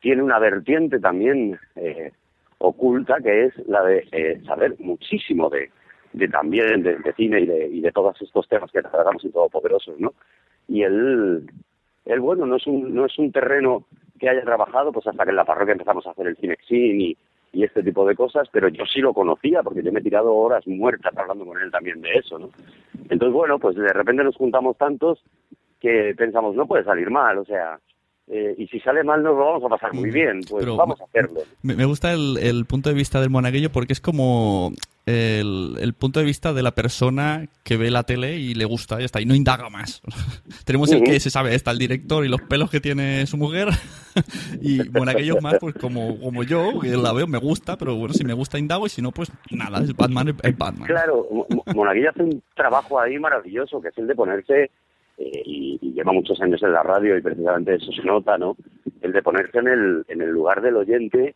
tiene 0.00 0.22
una 0.22 0.38
vertiente 0.38 0.98
también 1.00 1.58
eh, 1.76 2.12
oculta 2.58 3.16
que 3.22 3.46
es 3.46 3.68
la 3.68 3.82
de 3.82 4.06
eh, 4.12 4.40
saber 4.46 4.76
muchísimo 4.78 5.50
de, 5.50 5.70
también 6.28 6.82
de, 6.82 6.96
de 6.96 7.12
cine 7.14 7.40
y 7.40 7.46
de, 7.46 7.68
y 7.68 7.80
de 7.80 7.92
todos 7.92 8.20
estos 8.22 8.48
temas 8.48 8.70
que 8.70 8.82
tratamos 8.82 9.24
en 9.24 9.32
Todopoderosos, 9.32 9.98
¿no? 9.98 10.12
Y 10.68 10.82
él, 10.82 11.50
él, 12.04 12.20
bueno, 12.20 12.46
no 12.46 12.56
es 12.56 12.66
un, 12.66 12.94
no 12.94 13.06
es 13.06 13.18
un 13.18 13.32
terreno 13.32 13.86
que 14.18 14.28
haya 14.28 14.42
trabajado, 14.42 14.92
pues 14.92 15.06
hasta 15.06 15.24
que 15.24 15.30
en 15.30 15.36
la 15.36 15.44
parroquia 15.44 15.72
empezamos 15.72 16.06
a 16.06 16.10
hacer 16.10 16.28
el 16.28 16.36
Cinexin 16.36 17.00
y, 17.00 17.16
y 17.52 17.64
este 17.64 17.82
tipo 17.82 18.06
de 18.06 18.14
cosas, 18.14 18.48
pero 18.50 18.68
yo 18.68 18.84
sí 18.86 19.00
lo 19.00 19.12
conocía 19.12 19.62
porque 19.62 19.82
yo 19.82 19.92
me 19.92 20.00
he 20.00 20.02
tirado 20.02 20.34
horas 20.34 20.66
muertas 20.66 21.16
hablando 21.16 21.44
con 21.44 21.60
él 21.60 21.70
también 21.70 22.00
de 22.00 22.14
eso, 22.14 22.38
¿no? 22.38 22.50
Entonces, 23.10 23.32
bueno, 23.32 23.58
pues 23.58 23.76
de 23.76 23.92
repente 23.92 24.24
nos 24.24 24.36
juntamos 24.36 24.76
tantos 24.78 25.22
que 25.78 26.14
pensamos, 26.16 26.54
no 26.54 26.66
puede 26.66 26.84
salir 26.84 27.10
mal, 27.10 27.38
o 27.38 27.44
sea, 27.44 27.78
eh, 28.34 28.54
y 28.56 28.66
si 28.68 28.80
sale 28.80 29.04
mal 29.04 29.22
nos 29.22 29.36
lo 29.36 29.44
vamos 29.44 29.62
a 29.64 29.68
pasar 29.68 29.92
muy 29.94 30.10
bien, 30.10 30.40
pues 30.48 30.64
Pero 30.64 30.76
vamos 30.76 31.00
a 31.00 31.04
hacerlo. 31.04 31.40
Me, 31.62 31.84
gusta 31.84 32.12
el, 32.12 32.38
el 32.40 32.64
punto 32.64 32.88
de 32.88 32.94
vista 32.94 33.20
del 33.20 33.28
monaguillo 33.30 33.70
porque 33.70 33.92
es 33.92 34.00
como 34.00 34.72
el, 35.04 35.76
el 35.80 35.92
punto 35.94 36.20
de 36.20 36.26
vista 36.26 36.52
de 36.52 36.62
la 36.62 36.70
persona 36.70 37.46
que 37.64 37.76
ve 37.76 37.90
la 37.90 38.04
tele 38.04 38.38
y 38.38 38.54
le 38.54 38.64
gusta, 38.64 38.98
ya 39.00 39.04
está, 39.04 39.20
y 39.20 39.26
no 39.26 39.34
indaga 39.34 39.68
más. 39.68 40.00
Tenemos 40.64 40.90
el 40.92 41.02
que 41.02 41.20
se 41.20 41.28
sabe, 41.30 41.54
está 41.54 41.70
el 41.72 41.78
director 41.78 42.24
y 42.24 42.28
los 42.28 42.40
pelos 42.42 42.70
que 42.70 42.80
tiene 42.80 43.26
su 43.26 43.36
mujer, 43.36 43.68
y 44.62 44.80
monaguillo 44.90 45.40
más, 45.40 45.56
pues 45.60 45.74
como, 45.74 46.18
como 46.20 46.42
yo, 46.44 46.78
que 46.80 46.88
la 46.96 47.12
veo, 47.12 47.26
me 47.26 47.38
gusta, 47.38 47.76
pero 47.76 47.96
bueno, 47.96 48.14
si 48.14 48.24
me 48.24 48.32
gusta 48.32 48.58
indago 48.58 48.86
y 48.86 48.90
si 48.90 49.02
no, 49.02 49.10
pues 49.12 49.30
nada, 49.50 49.80
es 49.82 49.94
Batman, 49.94 50.28
es- 50.42 50.56
Batman. 50.58 50.86
Claro, 50.86 51.26
Mo- 51.30 51.46
Mo- 51.50 51.64
Monaguillo 51.74 52.10
hace 52.10 52.22
un 52.22 52.42
trabajo 52.54 52.98
ahí 53.00 53.18
maravilloso, 53.18 53.80
que 53.80 53.88
es 53.88 53.98
el 53.98 54.06
de 54.06 54.14
ponerse, 54.14 54.70
eh, 55.18 55.42
y, 55.44 55.78
y 55.80 55.92
lleva 55.92 56.12
muchos 56.12 56.40
años 56.40 56.62
en 56.62 56.72
la 56.72 56.82
radio 56.82 57.16
y 57.16 57.22
precisamente 57.22 57.74
eso 57.74 57.92
se 57.92 58.02
nota, 58.02 58.38
¿no? 58.38 58.56
El 59.00 59.12
de 59.12 59.22
ponerse 59.22 59.58
en 59.58 59.68
el, 59.68 60.04
en 60.08 60.22
el 60.22 60.30
lugar 60.30 60.60
del 60.62 60.76
oyente 60.76 61.34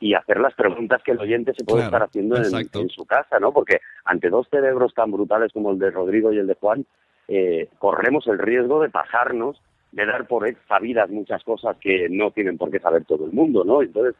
y 0.00 0.14
hacer 0.14 0.38
las 0.38 0.54
preguntas 0.54 1.02
que 1.02 1.12
el 1.12 1.20
oyente 1.20 1.54
se 1.54 1.64
puede 1.64 1.82
Claro, 1.82 1.96
estar 1.96 2.08
haciendo 2.08 2.36
en, 2.36 2.90
su 2.90 3.06
casa, 3.06 3.38
¿no? 3.40 3.52
Porque 3.52 3.80
ante 4.04 4.28
dos 4.28 4.46
cerebros 4.50 4.92
tan 4.92 5.10
brutales 5.10 5.52
como 5.52 5.70
el 5.70 5.78
de 5.78 5.90
Rodrigo 5.90 6.32
y 6.32 6.38
el 6.38 6.46
de 6.46 6.54
Juan, 6.54 6.84
eh, 7.28 7.68
corremos 7.78 8.26
el 8.26 8.38
riesgo 8.38 8.82
de 8.82 8.90
pasarnos, 8.90 9.60
de 9.92 10.04
dar 10.04 10.26
por 10.26 10.46
ex 10.46 10.58
sabidas 10.68 11.08
muchas 11.08 11.42
cosas 11.44 11.76
que 11.78 12.08
no 12.10 12.32
tienen 12.32 12.58
por 12.58 12.70
qué 12.70 12.80
saber 12.80 13.04
todo 13.04 13.24
el 13.24 13.32
mundo, 13.32 13.64
¿no? 13.64 13.80
Entonces, 13.80 14.14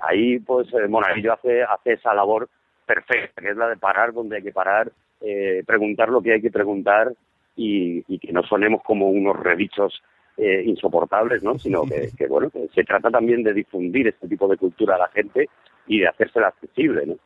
ahí 0.00 0.38
pues 0.40 0.68
eh, 0.74 0.88
Monaguillo 0.88 1.32
hace, 1.32 1.62
hace 1.62 1.92
esa 1.94 2.12
labor 2.12 2.48
perfecta, 2.84 3.40
que 3.40 3.50
es 3.50 3.56
la 3.56 3.68
de 3.68 3.76
parar 3.76 4.12
donde 4.12 4.36
hay 4.36 4.42
que 4.42 4.52
parar, 4.52 4.92
eh, 5.20 5.62
preguntar 5.66 6.08
lo 6.08 6.20
que 6.20 6.32
hay 6.32 6.42
que 6.42 6.50
preguntar 6.50 7.12
y, 7.56 8.04
y 8.08 8.18
que 8.18 8.32
no 8.32 8.42
sonemos 8.42 8.82
como 8.82 9.10
unos 9.10 9.36
redichos 9.38 10.02
eh, 10.36 10.62
insoportables, 10.66 11.42
¿no? 11.42 11.58
Sino 11.58 11.82
que, 11.82 12.10
que, 12.16 12.26
bueno, 12.26 12.50
que 12.50 12.68
se 12.74 12.84
trata 12.84 13.10
también 13.10 13.42
de 13.42 13.52
difundir 13.52 14.08
este 14.08 14.28
tipo 14.28 14.48
de 14.48 14.56
cultura 14.56 14.96
a 14.96 14.98
la 14.98 15.08
gente 15.08 15.48
y 15.86 16.00
de 16.00 16.08
hacérsela 16.08 16.48
accesible, 16.48 17.06
¿no? 17.06 17.16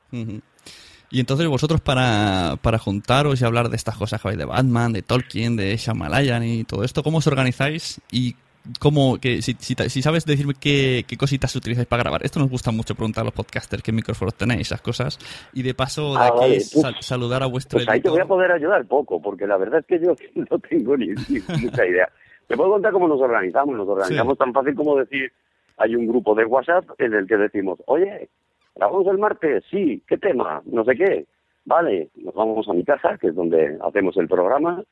Y 1.11 1.21
entonces 1.21 1.47
vosotros 1.47 1.81
para, 1.81 2.57
para 2.62 2.79
juntaros 2.79 3.41
y 3.41 3.45
hablar 3.45 3.69
de 3.69 3.77
estas 3.77 3.97
cosas 3.97 4.21
que 4.21 4.29
habéis 4.29 4.41
de 4.41 4.45
Batman, 4.45 4.93
de 4.93 5.03
Tolkien, 5.03 5.57
de 5.57 5.77
Shyamalan 5.77 6.43
y 6.43 6.65
todo 6.65 6.83
esto, 6.83 7.03
¿cómo 7.03 7.19
os 7.19 7.27
organizáis? 7.27 8.01
Y 8.11 8.35
cómo, 8.81 9.18
que, 9.18 9.42
si, 9.42 9.55
si, 9.59 9.74
si 9.74 10.02
sabes 10.02 10.24
decirme 10.24 10.55
qué, 10.61 11.05
qué 11.09 11.16
cositas 11.16 11.55
utilizáis 11.57 11.87
para 11.87 12.02
grabar. 12.02 12.24
Esto 12.24 12.40
nos 12.40 12.50
gusta 12.50 12.70
mucho 12.70 12.94
preguntar 12.94 13.22
a 13.22 13.26
los 13.26 13.35
podcasters 13.35 13.83
qué 13.83 13.92
micrófonos 13.92 14.35
tenéis, 14.35 14.62
esas 14.68 14.81
cosas. 14.81 15.18
Y 15.52 15.62
de 15.62 15.74
paso, 15.74 16.12
de 16.14 16.18
Ah, 16.20 16.26
aquí 16.29 16.38
vale. 16.38 16.61
sal- 16.61 16.96
saludar 17.00 17.42
a 17.42 17.46
vuestro 17.46 17.79
Pues 17.79 17.88
ahí 17.88 18.00
te 18.00 18.09
editor. 18.09 18.12
voy 18.12 18.20
a 18.20 18.26
poder 18.29 18.52
ayudar 18.52 18.85
poco, 18.87 19.20
porque 19.20 19.46
la 19.46 19.57
verdad 19.57 19.81
es 19.81 19.87
que 19.87 20.05
yo 20.05 20.14
no 20.50 20.59
tengo 20.59 20.96
ni, 20.96 21.09
ni 21.29 21.40
mucha 21.62 21.87
idea. 21.87 22.09
Te 22.46 22.57
puedo 22.57 22.70
contar 22.70 22.92
cómo 22.92 23.09
nos 23.09 23.20
organizamos. 23.20 23.76
Nos 23.76 23.88
organizamos 23.88 24.35
Sí. 24.35 24.38
tan 24.38 24.52
fácil 24.52 24.74
como 24.74 24.96
decir, 24.96 25.33
hay 25.79 25.94
un 25.96 26.07
grupo 26.07 26.35
de 26.35 26.44
WhatsApp 26.44 26.85
en 26.98 27.12
el 27.14 27.26
que 27.26 27.37
decimos, 27.37 27.79
oye, 27.87 28.29
¿grabamos 28.74 29.07
el 29.09 29.18
martes? 29.18 29.64
Sí, 29.70 30.02
¿qué 30.07 30.16
tema? 30.18 30.62
No 30.66 30.85
sé 30.85 30.94
qué. 30.94 31.26
Vale, 31.64 32.11
nos 32.14 32.33
vamos 32.35 32.68
a 32.68 32.72
mi 32.72 32.85
casa, 32.85 33.18
que 33.20 33.26
es 33.29 33.35
donde 33.35 33.76
hacemos 33.85 34.16
el 34.16 34.29
programa. 34.29 34.83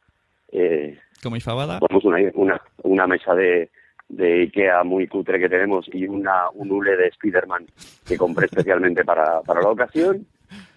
Eh, 0.52 0.98
Como 1.22 1.38
fabada. 1.40 1.78
ponemos 1.80 2.04
una, 2.04 2.18
una, 2.35 2.61
una 2.83 3.07
mesa 3.07 3.35
de, 3.35 3.70
de 4.09 4.42
Ikea 4.42 4.85
muy 4.85 5.07
cutre 5.09 5.38
que 5.40 5.48
tenemos 5.48 5.87
y 5.92 6.07
una, 6.07 6.50
un 6.54 6.70
hule 6.70 6.96
de 6.96 7.11
Spiderman 7.12 7.66
que 8.07 8.16
compré 8.16 8.46
especialmente 8.46 9.04
para, 9.04 9.40
para 9.42 9.61
la 9.62 9.70
ocasión. 9.70 10.26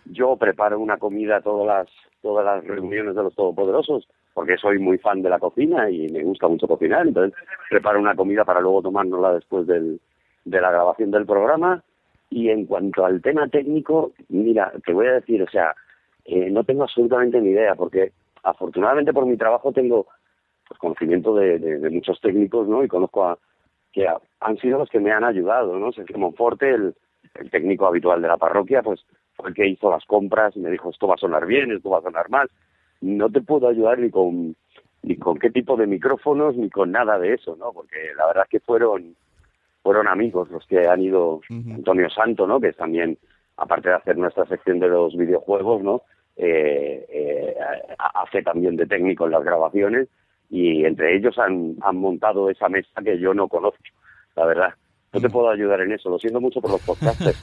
Yo 0.05 0.37
preparo 0.37 0.79
una 0.79 0.97
comida 0.97 1.41
todas 1.41 1.67
las, 1.67 1.87
todas 2.21 2.45
las 2.45 2.63
reuniones 2.65 3.15
de 3.15 3.23
los 3.23 3.35
Todopoderosos 3.35 4.07
porque 4.33 4.57
soy 4.57 4.77
muy 4.79 4.97
fan 4.99 5.21
de 5.21 5.29
la 5.29 5.39
cocina 5.39 5.89
y 5.89 6.07
me 6.09 6.23
gusta 6.23 6.47
mucho 6.47 6.67
cocinar. 6.67 7.07
Entonces 7.07 7.37
preparo 7.69 7.99
una 7.99 8.15
comida 8.15 8.45
para 8.45 8.61
luego 8.61 8.81
tomárnosla 8.83 9.33
después 9.33 9.67
del, 9.67 9.99
de 10.45 10.61
la 10.61 10.71
grabación 10.71 11.11
del 11.11 11.25
programa. 11.25 11.83
Y 12.29 12.49
en 12.49 12.65
cuanto 12.65 13.05
al 13.05 13.21
tema 13.21 13.47
técnico, 13.47 14.11
mira, 14.29 14.71
te 14.85 14.93
voy 14.93 15.07
a 15.07 15.13
decir, 15.13 15.41
o 15.41 15.49
sea, 15.49 15.73
eh, 16.25 16.49
no 16.51 16.63
tengo 16.65 16.83
absolutamente 16.83 17.39
ni 17.41 17.51
idea 17.51 17.73
porque 17.75 18.11
afortunadamente 18.49 19.13
por 19.13 19.25
mi 19.25 19.37
trabajo 19.37 19.71
tengo 19.71 20.07
pues 20.67 20.79
conocimiento 20.79 21.35
de, 21.35 21.59
de- 21.59 21.79
de 21.79 21.89
muchos 21.89 22.19
técnicos, 22.21 22.67
¿no? 22.67 22.83
Y 22.83 22.87
conozco 22.87 23.23
a 23.25 23.37
que 23.93 24.07
ha- 24.07 24.19
han 24.41 24.57
sido 24.57 24.79
los 24.79 24.89
que 24.89 24.99
me 24.99 25.11
han 25.11 25.23
ayudado, 25.23 25.77
¿no? 25.79 25.91
Sergio 25.91 26.17
Monforte, 26.17 26.69
el, 26.73 26.93
el 27.35 27.49
técnico 27.51 27.87
habitual 27.87 28.21
de 28.21 28.27
la 28.27 28.37
parroquia, 28.37 28.81
pues 28.81 29.05
fue 29.35 29.49
el 29.49 29.55
que 29.55 29.67
hizo 29.67 29.89
las 29.89 30.03
compras 30.05 30.55
y 30.55 30.59
me 30.59 30.69
dijo 30.71 30.89
esto 30.89 31.07
va 31.07 31.13
a 31.15 31.17
sonar 31.17 31.45
bien, 31.45 31.71
esto 31.71 31.89
va 31.89 31.99
a 31.99 32.01
sonar 32.01 32.29
mal. 32.29 32.49
No 33.01 33.29
te 33.29 33.41
puedo 33.41 33.67
ayudar 33.67 33.99
ni 33.99 34.09
con 34.09 34.55
ni 35.03 35.15
con 35.15 35.37
qué 35.37 35.49
tipo 35.51 35.77
de 35.77 35.87
micrófonos 35.87 36.57
ni 36.57 36.69
con 36.69 36.91
nada 36.91 37.17
de 37.19 37.35
eso, 37.35 37.55
¿no? 37.55 37.71
Porque 37.71 37.97
la 38.17 38.25
verdad 38.25 38.43
es 38.45 38.49
que 38.49 38.59
fueron 38.59 39.15
fueron 39.83 40.07
amigos 40.07 40.49
los 40.51 40.65
que 40.67 40.85
han 40.87 41.01
ido 41.01 41.39
Antonio 41.75 42.09
Santo, 42.09 42.45
¿no? 42.45 42.59
Que 42.59 42.69
es 42.69 42.75
también 42.75 43.17
aparte 43.55 43.87
de 43.89 43.95
hacer 43.95 44.17
nuestra 44.17 44.45
sección 44.47 44.79
de 44.79 44.89
los 44.89 45.15
videojuegos, 45.15 45.81
¿no? 45.81 46.01
Eh, 46.37 47.05
eh, 47.09 47.55
hace 47.97 48.43
también 48.43 48.75
de 48.75 48.85
técnico 48.85 49.25
en 49.25 49.31
las 49.31 49.43
grabaciones 49.43 50.07
y 50.51 50.85
entre 50.85 51.15
ellos 51.15 51.37
han, 51.39 51.75
han 51.81 51.97
montado 51.97 52.49
esa 52.49 52.69
mesa 52.69 53.01
que 53.03 53.19
yo 53.19 53.33
no 53.33 53.47
conozco, 53.47 53.83
la 54.35 54.45
verdad. 54.45 54.73
No 55.13 55.21
te 55.21 55.29
puedo 55.29 55.49
ayudar 55.49 55.81
en 55.81 55.93
eso, 55.93 56.09
lo 56.09 56.19
siento 56.19 56.39
mucho 56.39 56.61
por 56.61 56.71
los 56.71 56.81
podcasters. 56.81 57.41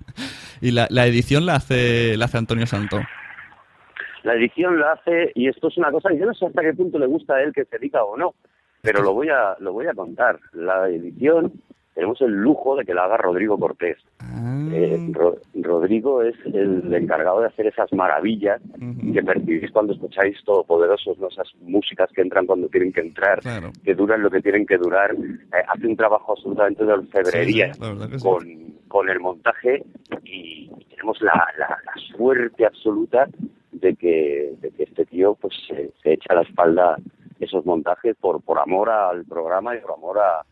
y 0.60 0.70
la, 0.70 0.86
la 0.90 1.06
edición 1.06 1.44
la 1.44 1.56
hace, 1.56 2.16
la 2.16 2.26
hace 2.26 2.38
Antonio 2.38 2.66
Santo. 2.66 2.98
La 4.22 4.34
edición 4.34 4.78
la 4.78 4.92
hace, 4.92 5.32
y 5.34 5.48
esto 5.48 5.68
es 5.68 5.78
una 5.78 5.90
cosa, 5.90 6.12
yo 6.12 6.26
no 6.26 6.34
sé 6.34 6.46
hasta 6.46 6.62
qué 6.62 6.74
punto 6.74 6.98
le 6.98 7.06
gusta 7.06 7.34
a 7.34 7.42
él 7.42 7.52
que 7.52 7.64
se 7.64 7.78
diga 7.78 8.04
o 8.04 8.16
no, 8.16 8.34
pero 8.82 9.02
lo 9.02 9.12
voy 9.12 9.28
a, 9.28 9.56
lo 9.58 9.72
voy 9.72 9.86
a 9.86 9.94
contar. 9.94 10.38
La 10.52 10.88
edición 10.88 11.52
tenemos 11.94 12.20
el 12.22 12.32
lujo 12.32 12.76
de 12.76 12.84
que 12.84 12.94
la 12.94 13.04
haga 13.04 13.16
Rodrigo 13.16 13.58
Cortés. 13.58 13.98
Eh, 14.72 15.08
Ro- 15.12 15.36
Rodrigo 15.54 16.22
es 16.22 16.34
el 16.46 16.92
encargado 16.94 17.40
de 17.40 17.46
hacer 17.48 17.66
esas 17.66 17.92
maravillas 17.92 18.60
que 19.12 19.22
percibís 19.22 19.70
cuando 19.72 19.92
escucháis 19.92 20.36
Todopoderosos, 20.44 21.18
¿no? 21.18 21.28
esas 21.28 21.48
músicas 21.62 22.08
que 22.14 22.22
entran 22.22 22.46
cuando 22.46 22.68
tienen 22.68 22.92
que 22.92 23.00
entrar, 23.00 23.40
que 23.84 23.94
duran 23.94 24.22
lo 24.22 24.30
que 24.30 24.40
tienen 24.40 24.66
que 24.66 24.76
durar. 24.78 25.12
Eh, 25.14 25.64
hace 25.68 25.86
un 25.86 25.96
trabajo 25.96 26.32
absolutamente 26.32 26.84
de 26.84 26.92
orfebrería 26.92 27.74
Sí, 27.74 27.80
sí. 28.18 28.24
con, 28.24 28.46
con 28.88 29.08
el 29.08 29.18
montaje 29.20 29.84
y 30.24 30.70
tenemos 30.90 31.20
la, 31.22 31.32
la, 31.58 31.68
la 31.68 32.16
suerte 32.16 32.64
absoluta 32.66 33.26
de 33.72 33.94
que, 33.96 34.52
de 34.60 34.70
que 34.70 34.82
este 34.84 35.04
tío 35.06 35.34
pues 35.34 35.54
se, 35.66 35.90
se 36.02 36.12
echa 36.12 36.32
a 36.32 36.36
la 36.36 36.42
espalda 36.42 36.96
esos 37.40 37.64
montajes 37.66 38.16
por, 38.20 38.42
por 38.42 38.58
amor 38.58 38.90
al 38.90 39.24
programa 39.24 39.74
y 39.74 39.80
por 39.80 39.92
amor 39.92 40.18
a, 40.18 40.42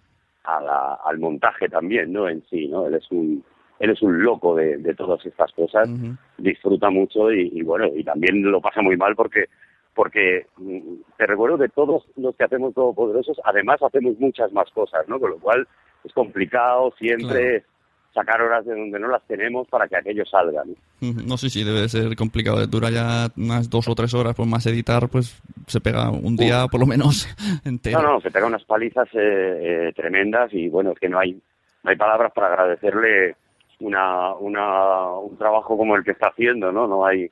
a 0.56 0.60
la- 0.60 0.98
al 1.04 1.18
montaje 1.18 1.68
también, 1.68 2.12
¿no? 2.12 2.28
En 2.28 2.42
sí, 2.48 2.68
¿no? 2.68 2.86
Él 2.86 2.94
es 2.94 3.10
un 3.10 3.44
él 3.80 3.90
es 3.90 4.02
un 4.02 4.24
loco 4.24 4.56
de, 4.56 4.78
de 4.78 4.92
todas 4.94 5.24
estas 5.24 5.52
cosas, 5.52 5.88
disfruta 6.36 6.90
mucho 6.90 7.30
y, 7.32 7.48
y 7.52 7.62
bueno, 7.62 7.86
y 7.94 8.02
también 8.02 8.42
lo 8.42 8.60
pasa 8.60 8.82
muy 8.82 8.96
mal 8.96 9.14
porque 9.14 9.44
porque 9.94 10.46
mm, 10.56 10.78
te 11.16 11.26
recuerdo 11.26 11.58
que 11.58 11.68
todos 11.68 12.04
los 12.16 12.34
que 12.36 12.44
hacemos 12.44 12.74
Todopoderosos, 12.74 13.40
además 13.44 13.80
hacemos 13.82 14.18
muchas 14.18 14.52
más 14.52 14.68
cosas, 14.70 15.08
¿no? 15.08 15.20
Con 15.20 15.30
lo 15.30 15.38
cual 15.38 15.66
es 16.04 16.12
complicado 16.12 16.92
siempre 16.98 17.64
sacar 18.18 18.42
horas 18.42 18.64
de 18.66 18.74
donde 18.74 18.98
no 18.98 19.08
las 19.08 19.22
tenemos 19.26 19.68
para 19.68 19.86
que 19.86 19.96
aquello 19.96 20.24
salga, 20.24 20.62
¿no? 21.00 21.36
Sé 21.36 21.50
si 21.50 21.62
debe 21.62 21.82
de 21.82 21.88
ser 21.88 22.16
complicado. 22.16 22.66
Dura 22.66 22.90
ya 22.90 23.28
unas 23.36 23.70
dos 23.70 23.86
o 23.88 23.94
tres 23.94 24.12
horas, 24.14 24.34
pues 24.34 24.48
más 24.48 24.66
editar, 24.66 25.08
pues 25.08 25.40
se 25.66 25.80
pega 25.80 26.10
un 26.10 26.36
día 26.36 26.66
por 26.66 26.80
lo 26.80 26.86
menos 26.86 27.28
entero. 27.64 28.02
No, 28.02 28.14
no, 28.14 28.20
se 28.20 28.30
pega 28.30 28.46
unas 28.46 28.64
palizas 28.64 29.08
eh, 29.14 29.18
eh, 29.88 29.92
tremendas 29.94 30.52
y 30.52 30.68
bueno, 30.68 30.92
es 30.92 30.98
que 30.98 31.08
no 31.08 31.18
hay, 31.18 31.40
no 31.84 31.90
hay 31.90 31.96
palabras 31.96 32.32
para 32.32 32.48
agradecerle 32.48 33.36
una, 33.80 34.34
una, 34.34 35.12
un 35.12 35.36
trabajo 35.38 35.76
como 35.76 35.94
el 35.94 36.02
que 36.02 36.12
está 36.12 36.28
haciendo, 36.28 36.72
¿no? 36.72 36.88
No 36.88 37.06
hay, 37.06 37.30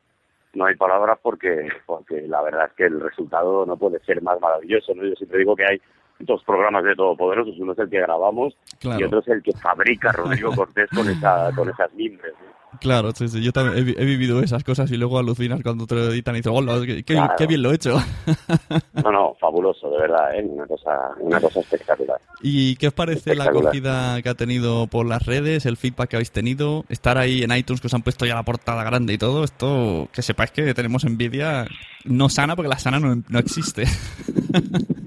no 0.54 0.66
hay 0.66 0.76
palabras 0.76 1.18
porque, 1.20 1.68
porque 1.84 2.22
la 2.28 2.42
verdad 2.42 2.66
es 2.66 2.72
que 2.74 2.84
el 2.84 3.00
resultado 3.00 3.66
no 3.66 3.76
puede 3.76 3.98
ser 4.04 4.22
más 4.22 4.40
maravilloso, 4.40 4.94
¿no? 4.94 5.04
Yo 5.04 5.14
siempre 5.16 5.40
digo 5.40 5.56
que 5.56 5.64
hay 5.64 5.80
dos 6.18 6.42
programas 6.44 6.84
de 6.84 6.94
Todopoderosos, 6.94 7.54
uno 7.58 7.72
es 7.72 7.78
el 7.78 7.90
que 7.90 8.00
grabamos 8.00 8.56
Claro. 8.80 9.00
y 9.00 9.04
otro 9.04 9.18
es 9.20 9.28
el 9.28 9.42
que 9.42 9.52
fabrica 9.52 10.12
Rodrigo 10.12 10.50
Cortés 10.56 10.88
con, 10.94 11.08
esa, 11.08 11.50
con 11.54 11.68
esas 11.68 11.92
mimbres, 11.94 12.32
¿no? 12.40 12.56
Claro, 12.80 13.10
sí, 13.12 13.28
sí, 13.28 13.42
yo 13.42 13.52
también 13.52 13.78
he, 13.78 13.82
vi- 13.82 13.94
he 13.98 14.04
vivido 14.04 14.40
esas 14.40 14.62
cosas 14.64 14.90
y 14.90 14.96
luego 14.96 15.18
alucinas 15.18 15.62
cuando 15.62 15.86
te 15.86 15.94
lo 15.94 16.04
editan 16.10 16.34
y 16.34 16.38
dices, 16.38 16.52
hola, 16.54 16.80
qué, 16.84 16.96
qué- 17.04 17.14
Claro. 17.14 17.34
qué 17.36 17.46
bien 17.46 17.62
lo 17.62 17.70
he 17.72 17.74
hecho. 17.76 17.96
No, 19.04 19.12
no, 19.12 19.34
fabuloso, 19.38 19.88
de 19.90 19.98
verdad, 19.98 20.34
¿eh? 20.34 20.42
Una 20.42 20.66
cosa, 20.66 20.90
una 21.20 21.40
cosa 21.40 21.60
espectacular. 21.60 22.18
¿Y 22.42 22.74
qué 22.76 22.88
os 22.88 22.92
parece 22.94 23.34
la 23.36 23.44
acogida 23.44 24.20
que 24.22 24.28
ha 24.30 24.34
tenido 24.34 24.86
por 24.88 25.06
las 25.06 25.24
redes, 25.24 25.66
el 25.66 25.76
feedback 25.76 26.08
que 26.10 26.16
habéis 26.16 26.32
tenido? 26.32 26.84
Estar 26.88 27.16
ahí 27.18 27.42
en 27.42 27.52
iTunes 27.54 27.80
que 27.80 27.86
os 27.88 27.94
han 27.94 28.02
puesto 28.02 28.24
ya 28.26 28.34
la 28.34 28.42
portada 28.42 28.82
grande 28.84 29.12
y 29.12 29.18
todo, 29.18 29.44
esto, 29.44 30.08
que 30.12 30.22
sepáis 30.22 30.50
que 30.50 30.72
tenemos 30.74 31.04
envidia 31.04 31.66
no 32.04 32.28
sana 32.28 32.56
porque 32.56 32.68
la 32.70 32.78
sana 32.78 32.98
no, 32.98 33.22
no 33.28 33.38
existe. 33.38 33.84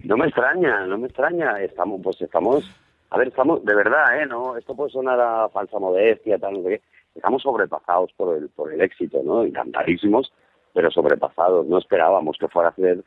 No 0.03 0.17
me 0.17 0.25
extraña, 0.25 0.87
no 0.87 0.97
me 0.97 1.05
extraña. 1.07 1.59
Estamos, 1.61 2.01
pues 2.03 2.19
estamos, 2.21 2.63
a 3.11 3.17
ver, 3.19 3.27
estamos, 3.27 3.63
de 3.63 3.75
verdad, 3.75 4.19
¿eh? 4.19 4.25
No, 4.25 4.57
esto 4.57 4.75
puede 4.75 4.89
sonar 4.91 5.19
a 5.19 5.49
falsa 5.49 5.77
modestia, 5.77 6.39
tal, 6.39 6.53
no 6.53 6.63
sé 6.63 6.69
qué. 6.69 6.81
Estamos 7.15 7.41
sobrepasados 7.41 8.11
por 8.13 8.37
el, 8.37 8.49
por 8.49 8.71
el 8.71 8.81
éxito, 8.81 9.21
¿no? 9.23 9.43
Encantadísimos, 9.43 10.31
pero 10.73 10.91
sobrepasados. 10.91 11.65
No 11.67 11.77
esperábamos 11.77 12.37
que 12.39 12.47
fuera 12.47 12.69
a 12.69 12.75
ser 12.75 13.03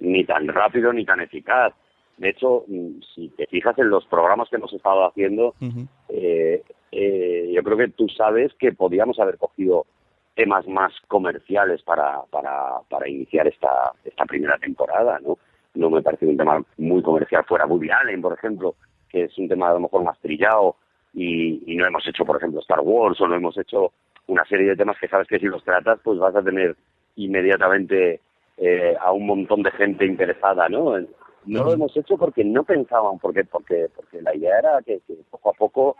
ni 0.00 0.24
tan 0.24 0.48
rápido 0.48 0.92
ni 0.92 1.04
tan 1.04 1.20
eficaz. 1.20 1.72
De 2.16 2.30
hecho, 2.30 2.64
mm, 2.66 3.00
si 3.14 3.28
te 3.30 3.46
fijas 3.46 3.78
en 3.78 3.90
los 3.90 4.04
programas 4.06 4.48
que 4.48 4.56
hemos 4.56 4.72
estado 4.72 5.06
haciendo, 5.06 5.54
eh, 6.08 6.62
eh, 6.90 7.50
yo 7.54 7.62
creo 7.62 7.76
que 7.76 7.88
tú 7.88 8.08
sabes 8.08 8.52
que 8.58 8.72
podíamos 8.72 9.18
haber 9.18 9.38
cogido 9.38 9.86
temas 10.34 10.66
más 10.66 10.92
comerciales 11.08 11.82
para, 11.82 12.22
para, 12.30 12.80
para 12.88 13.08
iniciar 13.08 13.46
esta, 13.46 13.92
esta 14.04 14.24
primera 14.24 14.58
temporada, 14.58 15.18
¿no? 15.20 15.38
No 15.74 15.90
me 15.90 16.02
parece 16.02 16.26
un 16.26 16.36
tema 16.36 16.62
muy 16.76 17.02
comercial 17.02 17.44
fuera 17.44 17.66
Woody 17.66 17.90
Allen, 17.90 18.20
por 18.20 18.34
ejemplo, 18.34 18.74
que 19.08 19.24
es 19.24 19.38
un 19.38 19.48
tema 19.48 19.70
a 19.70 19.74
lo 19.74 19.80
mejor 19.80 20.02
más 20.04 20.18
trillado 20.20 20.76
y, 21.14 21.62
y 21.66 21.76
no 21.76 21.86
hemos 21.86 22.06
hecho, 22.06 22.24
por 22.24 22.36
ejemplo, 22.36 22.60
Star 22.60 22.80
Wars 22.80 23.20
o 23.20 23.28
no 23.28 23.34
hemos 23.34 23.56
hecho 23.58 23.92
una 24.26 24.44
serie 24.44 24.68
de 24.68 24.76
temas 24.76 24.96
que 24.98 25.08
sabes 25.08 25.28
que 25.28 25.38
si 25.38 25.46
los 25.46 25.64
tratas 25.64 26.00
pues 26.02 26.18
vas 26.18 26.34
a 26.34 26.42
tener 26.42 26.76
inmediatamente 27.16 28.20
eh, 28.56 28.96
a 29.00 29.12
un 29.12 29.26
montón 29.26 29.62
de 29.62 29.70
gente 29.72 30.06
interesada, 30.06 30.68
¿no? 30.68 30.98
No 31.44 31.64
lo 31.64 31.72
hemos 31.72 31.96
hecho 31.96 32.16
porque 32.16 32.44
no 32.44 32.62
pensaban, 32.64 33.18
porque 33.18 33.44
porque 33.44 33.88
porque 33.94 34.22
la 34.22 34.34
idea 34.34 34.58
era 34.58 34.82
que, 34.82 35.00
que 35.06 35.14
poco 35.30 35.50
a 35.50 35.54
poco 35.54 35.96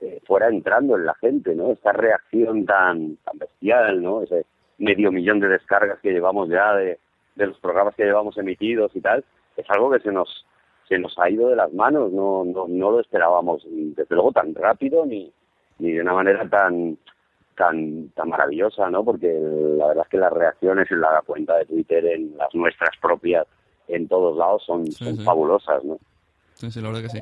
eh, 0.00 0.20
fuera 0.26 0.48
entrando 0.48 0.96
en 0.96 1.06
la 1.06 1.14
gente, 1.14 1.54
¿no? 1.54 1.72
Esta 1.72 1.92
reacción 1.92 2.64
tan 2.64 3.16
tan 3.16 3.38
bestial, 3.38 4.02
¿no? 4.02 4.22
Ese 4.22 4.46
medio 4.78 5.10
millón 5.10 5.40
de 5.40 5.48
descargas 5.48 5.98
que 6.00 6.12
llevamos 6.12 6.48
ya 6.48 6.74
de, 6.74 6.98
de 7.34 7.46
los 7.46 7.58
programas 7.58 7.94
que 7.94 8.04
llevamos 8.04 8.36
emitidos 8.38 8.94
y 8.94 9.00
tal, 9.00 9.24
es 9.56 9.68
algo 9.70 9.90
que 9.90 10.00
se 10.00 10.12
nos 10.12 10.46
se 10.88 10.98
nos 10.98 11.18
ha 11.18 11.28
ido 11.30 11.48
de 11.48 11.56
las 11.56 11.72
manos, 11.72 12.12
no 12.12 12.44
no, 12.44 12.66
no 12.68 12.90
lo 12.90 13.00
esperábamos 13.00 13.62
desde 13.70 14.14
luego 14.14 14.32
tan 14.32 14.54
rápido 14.54 15.04
ni 15.06 15.32
ni 15.78 15.92
de 15.92 16.00
una 16.00 16.14
manera 16.14 16.48
tan 16.48 16.96
tan 17.56 18.08
tan 18.10 18.28
maravillosa, 18.28 18.88
¿no? 18.90 19.04
Porque 19.04 19.28
la 19.32 19.88
verdad 19.88 20.04
es 20.04 20.10
que 20.10 20.18
las 20.18 20.32
reacciones 20.32 20.90
en 20.90 21.00
la 21.00 21.22
cuenta 21.26 21.56
de 21.56 21.64
Twitter, 21.66 22.04
en 22.06 22.36
las 22.36 22.54
nuestras 22.54 22.90
propias, 23.00 23.46
en 23.88 24.06
todos 24.08 24.36
lados 24.36 24.62
son, 24.66 24.90
son 24.92 25.16
sí. 25.16 25.24
fabulosas, 25.24 25.82
¿no? 25.84 25.98
Sí, 26.54 26.70
sí, 26.70 26.80
la 26.80 26.88
verdad 26.88 27.02
que 27.02 27.08
sí. 27.10 27.20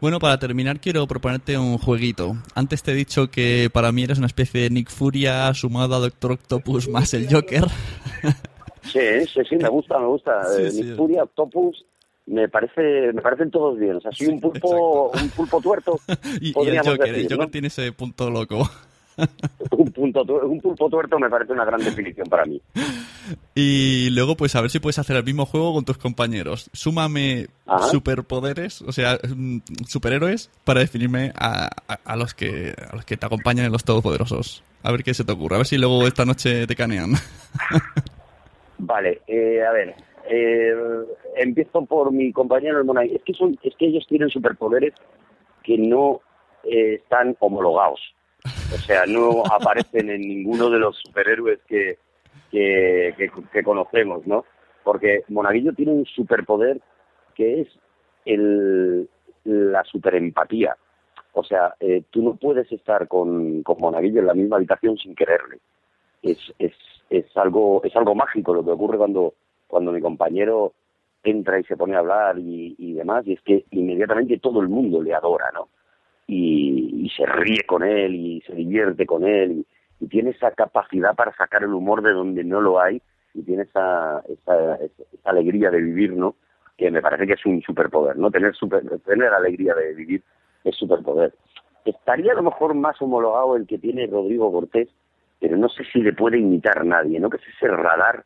Bueno, 0.00 0.18
para 0.18 0.38
terminar 0.38 0.80
quiero 0.80 1.06
proponerte 1.06 1.58
un 1.58 1.76
jueguito. 1.76 2.32
Antes 2.54 2.82
te 2.82 2.92
he 2.92 2.94
dicho 2.94 3.30
que 3.30 3.68
para 3.70 3.92
mí 3.92 4.02
eres 4.04 4.16
una 4.16 4.28
especie 4.28 4.62
de 4.62 4.70
Nick 4.70 4.88
Furia 4.88 5.52
sumado 5.52 5.94
a 5.94 5.98
Doctor 5.98 6.32
Octopus 6.32 6.88
más 6.88 7.12
el 7.12 7.28
Joker. 7.30 7.64
Sí, 8.82 9.26
sí, 9.26 9.40
sí, 9.48 9.56
me 9.56 9.68
gusta, 9.68 9.98
me 9.98 10.06
gusta. 10.06 10.42
Sí, 10.44 10.62
Eh, 10.62 10.70
sí. 10.70 10.82
Nick 10.82 10.96
Fury, 10.96 11.18
Octopus, 11.18 11.84
me 12.30 12.48
parece, 12.48 13.12
me 13.12 13.20
parecen 13.22 13.50
todos 13.50 13.78
bien. 13.78 13.96
O 13.96 14.00
sea, 14.00 14.12
soy 14.12 14.28
un 14.28 14.40
pulpo, 14.40 15.10
un 15.10 15.28
pulpo 15.30 15.60
tuerto, 15.60 16.00
Y, 16.40 16.48
y 16.58 16.68
el 16.68 16.78
Joker, 16.78 17.14
el 17.14 17.22
Joker 17.24 17.38
¿no? 17.38 17.48
tiene 17.48 17.68
ese 17.68 17.92
punto 17.92 18.30
loco. 18.30 18.68
Un, 19.72 19.92
punto 19.92 20.22
un 20.22 20.58
pulpo 20.62 20.88
tuerto 20.88 21.18
me 21.18 21.28
parece 21.28 21.52
una 21.52 21.66
gran 21.66 21.84
definición 21.84 22.26
para 22.30 22.46
mí. 22.46 22.58
Y 23.54 24.08
luego, 24.10 24.34
pues 24.34 24.56
a 24.56 24.62
ver 24.62 24.70
si 24.70 24.78
puedes 24.80 24.98
hacer 24.98 25.14
el 25.16 25.24
mismo 25.24 25.44
juego 25.44 25.74
con 25.74 25.84
tus 25.84 25.98
compañeros. 25.98 26.70
Súmame 26.72 27.48
Ajá. 27.66 27.86
superpoderes, 27.90 28.80
o 28.80 28.92
sea, 28.92 29.18
mm, 29.36 29.58
superhéroes, 29.86 30.48
para 30.64 30.80
definirme 30.80 31.32
a, 31.36 31.68
a- 31.86 31.98
a 32.02 32.16
los 32.16 32.32
que 32.32 32.74
a 32.90 32.96
los 32.96 33.04
que 33.04 33.18
te 33.18 33.26
acompañan 33.26 33.66
en 33.66 33.72
los 33.72 33.84
todopoderosos. 33.84 34.62
A 34.82 34.90
ver 34.92 35.04
qué 35.04 35.12
se 35.12 35.24
te 35.24 35.32
ocurre. 35.32 35.56
A 35.56 35.58
ver 35.58 35.66
si 35.66 35.76
luego 35.76 36.06
esta 36.06 36.24
noche 36.24 36.66
te 36.66 36.74
canean. 36.74 37.12
Vale, 38.78 39.20
eh, 39.26 39.62
a 39.62 39.72
ver, 39.72 39.94
eh, 40.30 40.72
empiezo 41.36 41.84
por 41.84 42.12
mi 42.12 42.32
compañero 42.32 42.78
el 42.78 42.84
Monay. 42.84 43.14
Es 43.14 43.22
que, 43.22 43.34
son, 43.34 43.58
es 43.62 43.74
que 43.76 43.86
ellos 43.86 44.06
tienen 44.08 44.30
superpoderes 44.30 44.94
que 45.64 45.76
no 45.76 46.20
eh, 46.64 46.94
están 47.02 47.36
homologados. 47.40 48.00
O 48.72 48.78
sea, 48.78 49.04
no 49.06 49.42
aparecen 49.52 50.08
en 50.08 50.20
ninguno 50.20 50.70
de 50.70 50.78
los 50.78 50.96
superhéroes 50.98 51.58
que, 51.66 51.98
que, 52.50 53.12
que, 53.18 53.30
que 53.52 53.62
conocemos, 53.62 54.26
¿no? 54.26 54.44
Porque 54.84 55.24
Monaguillo 55.28 55.72
tiene 55.72 55.92
un 55.92 56.06
superpoder 56.06 56.80
que 57.34 57.62
es 57.62 57.68
el, 58.24 59.08
la 59.44 59.82
superempatía. 59.84 60.76
O 61.32 61.42
sea, 61.42 61.74
eh, 61.80 62.04
tú 62.10 62.22
no 62.22 62.36
puedes 62.36 62.70
estar 62.70 63.08
con, 63.08 63.62
con 63.64 63.78
Monaguillo 63.78 64.20
en 64.20 64.26
la 64.26 64.34
misma 64.34 64.56
habitación 64.56 64.96
sin 64.96 65.14
quererle 65.14 65.58
es, 66.22 66.38
es, 66.58 66.72
es 67.08 67.24
algo 67.36 67.82
es 67.84 67.94
algo 67.96 68.14
mágico 68.14 68.54
lo 68.54 68.64
que 68.64 68.70
ocurre 68.70 68.98
cuando 68.98 69.34
cuando 69.70 69.92
mi 69.92 70.00
compañero 70.00 70.72
entra 71.22 71.58
y 71.58 71.64
se 71.64 71.76
pone 71.76 71.94
a 71.94 72.00
hablar 72.00 72.38
y, 72.38 72.94
demás 72.94 73.26
y 73.26 73.34
es 73.34 73.40
que 73.42 73.64
inmediatamente 73.70 74.38
todo 74.38 74.60
el 74.60 74.68
mundo 74.68 75.02
le 75.02 75.14
adora 75.14 75.50
no 75.52 75.68
y, 76.26 77.04
y 77.04 77.10
se 77.10 77.26
ríe 77.26 77.62
con 77.66 77.82
él 77.82 78.14
y 78.14 78.40
se 78.42 78.54
divierte 78.54 79.06
con 79.06 79.24
él 79.24 79.64
y 80.00 80.06
tiene 80.06 80.30
esa 80.30 80.50
capacidad 80.52 81.14
para 81.14 81.34
sacar 81.36 81.62
el 81.62 81.74
humor 81.74 82.02
de 82.02 82.12
donde 82.12 82.42
no 82.42 82.60
lo 82.60 82.80
hay 82.80 83.00
y 83.34 83.42
tiene 83.42 83.62
esa, 83.62 84.22
esa, 84.28 84.76
esa 84.76 85.04
alegría 85.24 85.70
de 85.70 85.80
vivir, 85.80 86.14
¿no? 86.14 86.34
Que 86.76 86.90
me 86.90 87.02
parece 87.02 87.26
que 87.26 87.34
es 87.34 87.46
un 87.46 87.62
superpoder, 87.62 88.16
¿no? 88.16 88.30
Tener, 88.30 88.54
super, 88.54 88.82
tener 89.00 89.32
alegría 89.32 89.74
de 89.74 89.94
vivir 89.94 90.22
es 90.64 90.76
superpoder. 90.76 91.34
Estaría 91.84 92.32
a 92.32 92.36
lo 92.36 92.42
mejor 92.42 92.74
más 92.74 93.00
homologado 93.00 93.56
el 93.56 93.66
que 93.66 93.78
tiene 93.78 94.06
Rodrigo 94.06 94.50
Cortés, 94.50 94.88
pero 95.38 95.56
no 95.56 95.68
sé 95.68 95.84
si 95.92 96.00
le 96.00 96.12
puede 96.12 96.38
imitar 96.38 96.84
nadie, 96.84 97.20
¿no? 97.20 97.30
Que 97.30 97.36
es 97.36 97.42
ese 97.56 97.68
radar 97.68 98.24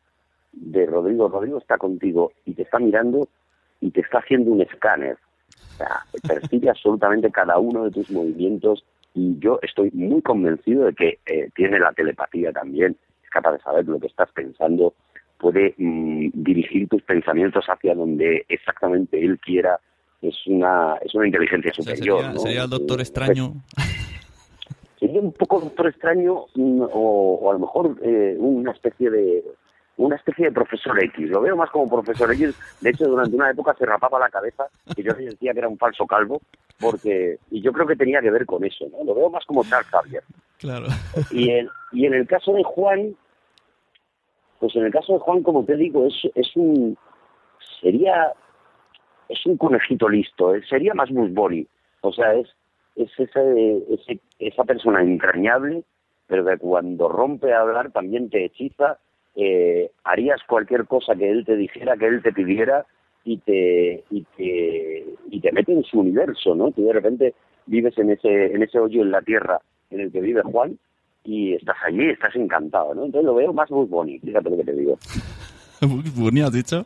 de 0.55 0.85
Rodrigo. 0.85 1.27
Rodrigo 1.27 1.57
está 1.57 1.77
contigo 1.77 2.31
y 2.45 2.53
te 2.53 2.63
está 2.63 2.79
mirando 2.79 3.27
y 3.81 3.91
te 3.91 4.01
está 4.01 4.19
haciendo 4.19 4.51
un 4.51 4.61
escáner. 4.61 5.17
O 5.73 5.77
sea, 5.77 6.01
percibe 6.27 6.69
absolutamente 6.71 7.31
cada 7.31 7.59
uno 7.59 7.85
de 7.85 7.91
tus 7.91 8.09
movimientos 8.11 8.83
y 9.13 9.37
yo 9.39 9.59
estoy 9.61 9.91
muy 9.91 10.21
convencido 10.21 10.85
de 10.85 10.93
que 10.93 11.19
eh, 11.25 11.49
tiene 11.55 11.79
la 11.79 11.93
telepatía 11.93 12.51
también, 12.51 12.97
es 13.23 13.29
capaz 13.29 13.53
de 13.53 13.59
saber 13.59 13.85
lo 13.87 13.99
que 13.99 14.07
estás 14.07 14.29
pensando, 14.33 14.93
puede 15.37 15.73
mm, 15.77 16.29
dirigir 16.33 16.87
tus 16.89 17.01
pensamientos 17.03 17.65
hacia 17.67 17.95
donde 17.95 18.45
exactamente 18.49 19.23
él 19.23 19.39
quiera. 19.39 19.79
Es 20.21 20.35
una, 20.47 20.95
es 21.01 21.13
una 21.13 21.27
inteligencia 21.27 21.71
O 21.71 21.83
sea, 21.83 21.95
superior. 21.95 22.19
sería, 22.19 22.33
¿no? 22.33 22.39
sería 22.39 22.63
el 22.63 22.69
Doctor 22.69 22.99
Extraño. 22.99 23.53
sería 24.99 25.21
un 25.21 25.31
poco 25.33 25.59
doctor 25.59 25.87
extraño 25.87 26.45
mm, 26.55 26.81
o, 26.81 27.39
o 27.41 27.49
a 27.51 27.53
lo 27.53 27.59
mejor 27.59 27.97
eh, 28.01 28.35
una 28.39 28.71
especie 28.71 29.09
de 29.09 29.43
una 29.97 30.15
especie 30.17 30.45
de 30.45 30.51
profesor 30.51 31.01
X. 31.03 31.29
Lo 31.29 31.41
veo 31.41 31.55
más 31.55 31.69
como 31.69 31.89
profesor 31.89 32.31
X. 32.33 32.55
De 32.81 32.89
hecho, 32.89 33.05
durante 33.05 33.35
una 33.35 33.49
época 33.51 33.73
se 33.77 33.85
rapaba 33.85 34.19
la 34.19 34.29
cabeza 34.29 34.65
y 34.95 35.03
yo 35.03 35.13
decía 35.13 35.53
que 35.53 35.59
era 35.59 35.67
un 35.69 35.77
falso 35.77 36.05
calvo 36.05 36.41
porque 36.79 37.37
y 37.51 37.61
yo 37.61 37.71
creo 37.71 37.87
que 37.87 37.95
tenía 37.95 38.19
que 38.21 38.31
ver 38.31 38.45
con 38.45 38.63
eso. 38.65 38.85
¿no? 38.91 39.03
Lo 39.05 39.15
veo 39.15 39.29
más 39.29 39.45
como 39.45 39.63
Charles 39.63 39.87
Xavier. 39.89 40.23
Claro. 40.57 40.87
Y 41.31 41.49
en, 41.51 41.69
y 41.91 42.05
en 42.05 42.13
el 42.13 42.27
caso 42.27 42.53
de 42.53 42.63
Juan, 42.63 43.15
pues 44.59 44.75
en 44.75 44.85
el 44.85 44.91
caso 44.91 45.13
de 45.13 45.19
Juan, 45.19 45.43
como 45.43 45.63
te 45.65 45.75
digo, 45.75 46.05
es, 46.07 46.15
es 46.35 46.55
un 46.55 46.97
sería 47.81 48.33
es 49.29 49.45
un 49.45 49.57
conejito 49.57 50.07
listo, 50.07 50.53
eh, 50.55 50.61
sería 50.69 50.93
más 50.93 51.09
Bugs 51.09 51.33
Bunny. 51.33 51.67
O 52.01 52.11
sea, 52.11 52.33
es 52.33 52.47
es 52.95 53.09
ese, 53.17 53.77
ese- 53.93 54.21
esa 54.39 54.63
persona 54.63 55.01
entrañable, 55.01 55.83
pero 56.27 56.45
que 56.45 56.57
cuando 56.57 57.09
rompe 57.09 57.53
a 57.53 57.61
hablar 57.61 57.91
también 57.91 58.29
te 58.29 58.45
hechiza. 58.45 58.99
Eh, 59.35 59.91
harías 60.03 60.41
cualquier 60.47 60.85
cosa 60.85 61.15
que 61.15 61.29
él 61.29 61.45
te 61.45 61.55
dijera, 61.55 61.97
que 61.97 62.07
él 62.07 62.21
te 62.21 62.31
pidiera 62.31 62.85
y 63.23 63.37
te 63.39 64.03
y 64.09 64.25
te 64.37 65.05
y 65.29 65.39
te 65.39 65.51
mete 65.51 65.73
en 65.73 65.83
su 65.83 65.99
universo, 65.99 66.55
¿no? 66.55 66.71
Tú 66.71 66.85
de 66.85 66.93
repente 66.93 67.33
vives 67.65 67.97
en 67.97 68.11
ese 68.11 68.53
en 68.53 68.63
ese 68.63 68.79
hoyo 68.79 69.01
en 69.01 69.11
la 69.11 69.21
tierra 69.21 69.59
en 69.89 69.99
el 70.01 70.11
que 70.11 70.21
vive 70.21 70.41
Juan 70.43 70.77
y 71.23 71.53
estás 71.53 71.77
allí, 71.85 72.09
estás 72.09 72.35
encantado, 72.35 72.93
¿no? 72.93 73.05
Entonces 73.05 73.25
lo 73.25 73.35
veo 73.35 73.51
más 73.51 73.69
Bugs 73.69 73.89
Bunny, 73.89 74.19
fíjate 74.19 74.49
lo 74.49 74.57
que 74.57 74.63
te 74.63 74.73
digo. 74.73 74.97
Bugs 75.81 76.15
Bunny, 76.15 76.41
has 76.41 76.53
dicho. 76.53 76.85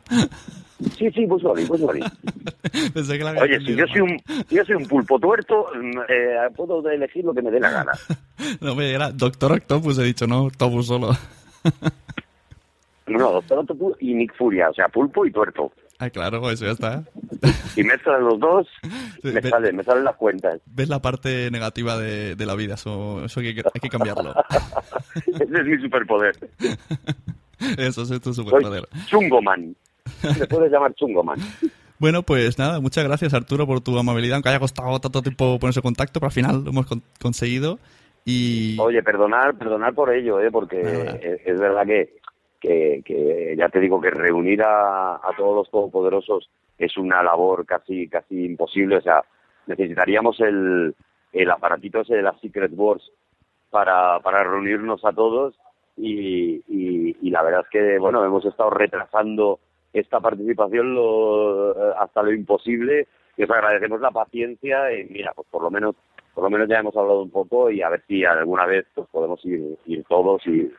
Sí, 0.97 1.11
sí, 1.11 1.25
Bugs 1.25 1.43
Bunny, 1.43 1.65
Bugs 1.65 1.81
Bunny. 1.81 1.99
Pensé 2.93 3.17
que 3.17 3.23
la 3.23 3.31
Oye, 3.31 3.59
si 3.59 3.75
yo 3.75 3.85
soy 3.87 4.01
un 4.01 4.17
yo 4.49 4.65
soy 4.65 4.75
un 4.75 4.87
pulpo 4.87 5.19
tuerto, 5.19 5.67
mm, 5.75 5.99
eh, 6.09 6.49
puedo 6.55 6.87
elegir 6.89 7.25
lo 7.25 7.33
que 7.33 7.41
me 7.41 7.51
dé 7.51 7.59
la 7.59 7.69
gana. 7.69 7.91
No, 8.61 8.73
me 8.73 8.91
era 8.91 9.11
Doctor 9.11 9.51
Octopus, 9.51 9.99
he 9.99 10.03
dicho, 10.03 10.25
no, 10.25 10.45
Octopus 10.45 10.87
solo. 10.87 11.09
No, 13.17 13.31
Doctor 13.31 13.59
Octopus 13.59 13.95
y 13.99 14.13
Nick 14.13 14.35
Furia, 14.35 14.69
o 14.69 14.73
sea, 14.73 14.87
pulpo 14.89 15.25
y 15.25 15.31
tuerto. 15.31 15.71
Ah, 15.99 16.09
claro, 16.09 16.49
eso 16.49 16.65
ya 16.65 16.71
está. 16.71 17.03
Si 17.73 17.83
mezclas 17.83 18.21
los 18.21 18.39
dos, 18.39 18.67
me, 19.21 19.31
ve- 19.31 19.49
sale, 19.49 19.73
me 19.73 19.83
salen 19.83 20.05
las 20.05 20.15
cuentas. 20.15 20.61
Ves 20.65 20.87
la 20.87 21.01
parte 21.01 21.51
negativa 21.51 21.97
de, 21.97 22.35
de 22.35 22.45
la 22.45 22.55
vida, 22.55 22.75
eso, 22.75 23.23
eso 23.25 23.39
hay, 23.41 23.53
que, 23.55 23.61
hay 23.73 23.79
que 23.81 23.89
cambiarlo. 23.89 24.33
Ese 25.27 25.43
es 25.43 25.65
mi 25.65 25.77
superpoder. 25.81 26.35
Eso 27.77 28.03
es 28.03 28.21
tu 28.21 28.33
superpoder. 28.33 28.87
Chungoman. 29.07 29.75
Me 30.39 30.47
puedes 30.47 30.71
llamar 30.71 30.93
Chungoman. 30.95 31.39
Bueno, 31.97 32.23
pues 32.23 32.57
nada, 32.57 32.79
muchas 32.79 33.03
gracias 33.03 33.33
Arturo 33.33 33.67
por 33.67 33.81
tu 33.81 33.97
amabilidad, 33.99 34.35
aunque 34.35 34.49
haya 34.49 34.59
costado 34.59 34.97
tanto 34.99 35.21
tiempo 35.21 35.59
ponerse 35.59 35.79
en 35.81 35.83
contacto, 35.83 36.21
pero 36.21 36.27
al 36.27 36.33
final 36.33 36.63
lo 36.63 36.69
hemos 36.69 36.85
con- 36.85 37.03
conseguido. 37.21 37.77
Y 38.23 38.77
Oye, 38.79 39.03
perdonar, 39.03 39.57
perdonar 39.57 39.93
por 39.93 40.13
ello, 40.13 40.39
¿eh? 40.39 40.49
porque 40.51 40.79
es, 40.81 41.41
es 41.45 41.59
verdad 41.59 41.85
que, 41.85 42.15
que, 42.59 43.01
que 43.05 43.55
ya 43.57 43.69
te 43.69 43.79
digo 43.79 43.99
que 44.01 44.09
reunir 44.09 44.61
a, 44.63 45.15
a 45.15 45.35
todos 45.37 45.55
los 45.55 45.69
todopoderosos 45.69 46.49
es 46.77 46.97
una 46.97 47.21
labor 47.23 47.65
casi 47.65 48.07
casi 48.07 48.45
imposible. 48.45 48.97
O 48.97 49.01
sea, 49.01 49.23
necesitaríamos 49.67 50.39
el, 50.39 50.95
el 51.33 51.51
aparatito 51.51 52.01
ese 52.01 52.15
de 52.15 52.21
las 52.21 52.39
Secret 52.39 52.71
Wars 52.75 53.11
para, 53.69 54.19
para 54.19 54.43
reunirnos 54.43 55.03
a 55.05 55.11
todos 55.11 55.55
y, 55.95 56.63
y, 56.67 57.17
y 57.21 57.29
la 57.29 57.43
verdad 57.43 57.61
es 57.65 57.69
que, 57.69 57.99
bueno, 57.99 58.23
hemos 58.23 58.45
estado 58.45 58.69
retrasando 58.69 59.59
esta 59.93 60.19
participación 60.19 60.93
lo, 60.93 61.95
hasta 61.97 62.23
lo 62.23 62.31
imposible 62.31 63.07
y 63.37 63.43
os 63.43 63.49
agradecemos 63.49 64.01
la 64.01 64.11
paciencia 64.11 64.93
y 64.93 65.05
mira, 65.05 65.33
pues 65.35 65.47
por 65.49 65.63
lo 65.63 65.71
menos 65.71 65.95
por 66.33 66.43
lo 66.43 66.49
menos 66.51 66.69
ya 66.69 66.79
hemos 66.79 66.95
hablado 66.95 67.21
un 67.21 67.31
poco 67.31 67.69
y 67.69 67.81
a 67.81 67.89
ver 67.89 68.03
si 68.07 68.23
alguna 68.23 68.65
vez 68.65 68.85
pues 68.93 69.07
podemos 69.11 69.43
ir, 69.45 69.77
ir 69.87 70.03
todos 70.05 70.45
y, 70.47 70.71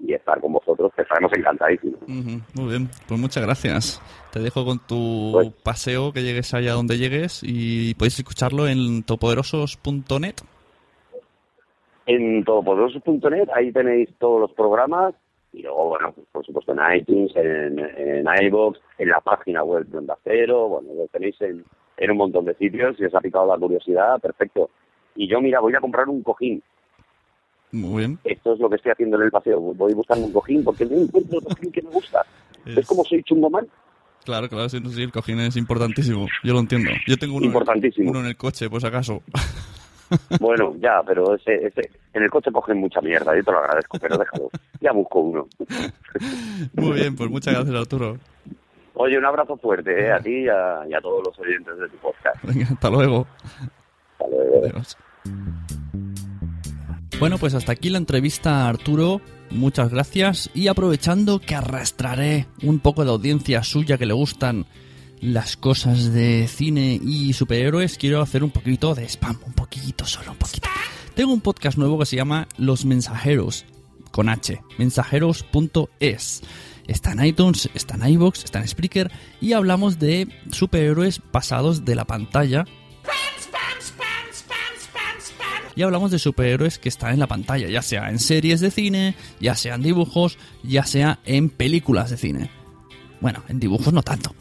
y 0.00 0.12
estar 0.12 0.40
con 0.40 0.52
vosotros, 0.52 0.92
que 0.94 1.02
estaremos 1.02 1.32
encantadísimos. 1.36 2.00
Muy 2.08 2.68
bien, 2.68 2.88
pues 3.08 3.20
muchas 3.20 3.44
gracias. 3.44 4.02
Te 4.32 4.40
dejo 4.40 4.64
con 4.64 4.78
tu 4.80 5.30
Pues- 5.32 5.52
paseo, 5.62 6.12
que 6.12 6.22
llegues 6.22 6.52
allá 6.54 6.72
donde 6.72 6.98
llegues 6.98 7.40
y 7.42 7.94
podéis 7.94 8.18
escucharlo 8.18 8.66
en 8.68 9.02
topoderosos.net. 9.04 10.34
En 12.06 12.44
todopoderosos.net, 12.44 13.48
ahí 13.54 13.72
tenéis 13.72 14.10
todos 14.18 14.40
los 14.40 14.52
programas 14.52 15.14
y 15.52 15.62
luego, 15.62 15.90
bueno, 15.90 16.12
pues, 16.12 16.26
por 16.32 16.44
supuesto 16.44 16.72
en 16.72 16.96
iTunes, 16.98 17.32
en, 17.36 17.78
en 17.78 18.26
iVoox, 18.46 18.78
en 18.98 19.08
la 19.08 19.20
página 19.20 19.62
web 19.62 19.86
de 19.86 19.98
Onda 19.98 20.18
Cero, 20.24 20.68
bueno, 20.68 20.88
lo 20.94 21.06
tenéis 21.08 21.40
en, 21.40 21.64
en 21.96 22.10
un 22.10 22.16
montón 22.16 22.44
de 22.44 22.54
sitios, 22.56 22.96
si 22.96 23.04
os 23.04 23.14
ha 23.14 23.20
picado 23.20 23.46
la 23.46 23.56
curiosidad, 23.56 24.20
perfecto. 24.20 24.68
Y 25.14 25.28
yo, 25.28 25.40
mira, 25.40 25.60
voy 25.60 25.74
a 25.76 25.80
comprar 25.80 26.08
un 26.08 26.22
cojín. 26.22 26.62
Muy 27.74 27.98
bien. 27.98 28.18
Esto 28.22 28.54
es 28.54 28.60
lo 28.60 28.70
que 28.70 28.76
estoy 28.76 28.92
haciendo 28.92 29.16
en 29.16 29.24
el 29.24 29.30
paseo. 29.32 29.60
Voy 29.60 29.92
buscando 29.94 30.26
un 30.26 30.32
cojín 30.32 30.62
porque 30.62 30.86
no 30.86 30.96
encuentro 30.96 31.38
el 31.40 31.44
cojín 31.44 31.72
que 31.72 31.82
me 31.82 31.90
gusta. 31.90 32.24
Es 32.64 32.86
como 32.86 33.04
soy 33.04 33.22
chungoman. 33.24 33.66
Claro, 34.24 34.48
claro, 34.48 34.68
sí, 34.68 34.80
sí, 34.90 35.02
el 35.02 35.10
cojín 35.10 35.40
es 35.40 35.56
importantísimo. 35.56 36.28
Yo 36.44 36.54
lo 36.54 36.60
entiendo. 36.60 36.90
Yo 37.06 37.16
tengo 37.16 37.36
uno, 37.36 37.46
Importantísimo. 37.46 38.10
uno 38.10 38.20
en 38.20 38.26
el 38.26 38.36
coche, 38.36 38.68
si 38.78 38.86
acaso. 38.86 39.22
Bueno, 40.38 40.76
ya, 40.78 41.02
pero 41.04 41.34
ese, 41.34 41.66
ese, 41.66 41.90
en 42.12 42.22
el 42.22 42.30
coche 42.30 42.52
cogen 42.52 42.78
mucha 42.78 43.00
mierda, 43.00 43.34
yo 43.34 43.42
te 43.42 43.50
lo 43.50 43.58
agradezco, 43.58 43.98
pero 43.98 44.18
déjalo. 44.18 44.50
Ya 44.80 44.92
busco 44.92 45.18
uno. 45.18 45.48
Muy 46.74 46.92
bien, 46.92 47.16
pues 47.16 47.30
muchas 47.30 47.54
gracias, 47.54 47.74
Arturo. 47.74 48.18
Oye, 48.92 49.18
un 49.18 49.24
abrazo 49.24 49.56
fuerte 49.56 50.06
¿eh? 50.06 50.12
a 50.12 50.20
ti 50.20 50.42
y 50.42 50.48
a, 50.48 50.82
y 50.88 50.94
a 50.94 51.00
todos 51.00 51.26
los 51.26 51.38
oyentes 51.38 51.76
de 51.78 51.88
tu 51.88 51.96
podcast. 51.96 52.36
Venga, 52.44 52.66
hasta 52.70 52.90
luego. 52.90 53.26
Hasta 54.12 54.28
luego. 54.28 54.66
Adiós. 54.66 54.96
Bueno, 57.20 57.38
pues 57.38 57.54
hasta 57.54 57.72
aquí 57.72 57.90
la 57.90 57.98
entrevista 57.98 58.64
a 58.64 58.68
Arturo. 58.68 59.20
Muchas 59.50 59.90
gracias. 59.90 60.50
Y 60.52 60.68
aprovechando 60.68 61.40
que 61.40 61.54
arrastraré 61.54 62.46
un 62.62 62.80
poco 62.80 63.04
de 63.04 63.10
audiencia 63.10 63.62
suya 63.62 63.96
que 63.96 64.06
le 64.06 64.12
gustan 64.12 64.66
las 65.20 65.56
cosas 65.56 66.12
de 66.12 66.46
cine 66.48 67.00
y 67.02 67.32
superhéroes, 67.32 67.96
quiero 67.96 68.20
hacer 68.20 68.44
un 68.44 68.50
poquito 68.50 68.94
de 68.94 69.08
spam. 69.08 69.38
Un 69.46 69.54
poquito, 69.54 70.04
solo 70.04 70.32
un 70.32 70.38
poquito. 70.38 70.68
Tengo 71.14 71.32
un 71.32 71.40
podcast 71.40 71.78
nuevo 71.78 71.98
que 71.98 72.06
se 72.06 72.16
llama 72.16 72.48
Los 72.58 72.84
Mensajeros, 72.84 73.64
con 74.10 74.28
H, 74.28 74.60
mensajeros.es. 74.78 76.42
Está 76.86 77.12
en 77.12 77.24
iTunes, 77.24 77.70
está 77.72 77.94
en 77.94 78.08
iVoox, 78.14 78.44
está 78.44 78.60
en 78.60 78.68
Spreaker 78.68 79.10
y 79.40 79.54
hablamos 79.54 79.98
de 79.98 80.28
superhéroes 80.50 81.20
pasados 81.20 81.84
de 81.84 81.94
la 81.94 82.04
pantalla 82.04 82.66
y 85.76 85.82
hablamos 85.82 86.10
de 86.10 86.18
superhéroes 86.18 86.78
que 86.78 86.88
están 86.88 87.12
en 87.12 87.20
la 87.20 87.26
pantalla, 87.26 87.68
ya 87.68 87.82
sea 87.82 88.08
en 88.10 88.18
series 88.18 88.60
de 88.60 88.70
cine, 88.70 89.14
ya 89.40 89.54
sea 89.54 89.74
en 89.74 89.82
dibujos, 89.82 90.38
ya 90.62 90.84
sea 90.84 91.18
en 91.24 91.48
películas 91.48 92.10
de 92.10 92.16
cine. 92.16 92.50
Bueno, 93.20 93.42
en 93.48 93.60
dibujos 93.60 93.92
no 93.92 94.02
tanto. 94.02 94.34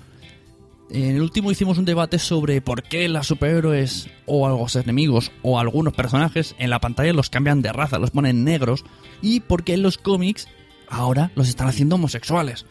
En 0.89 1.15
el 1.15 1.21
último 1.21 1.49
hicimos 1.49 1.77
un 1.77 1.85
debate 1.85 2.19
sobre 2.19 2.61
por 2.61 2.83
qué 2.83 3.09
los 3.09 3.25
superhéroes 3.25 4.09
o 4.25 4.47
los 4.47 4.75
enemigos 4.75 5.31
o 5.41 5.57
algunos 5.57 5.93
personajes 5.93 6.55
en 6.59 6.69
la 6.69 6.79
pantalla 6.79 7.13
los 7.13 7.29
cambian 7.29 7.61
de 7.61 7.73
raza, 7.73 7.97
los 7.97 8.11
ponen 8.11 8.43
negros 8.43 8.83
y 9.21 9.39
por 9.39 9.63
qué 9.63 9.73
en 9.73 9.81
los 9.81 9.97
cómics 9.97 10.47
ahora 10.89 11.31
los 11.35 11.49
están 11.49 11.67
haciendo 11.67 11.95
homosexuales. 11.95 12.65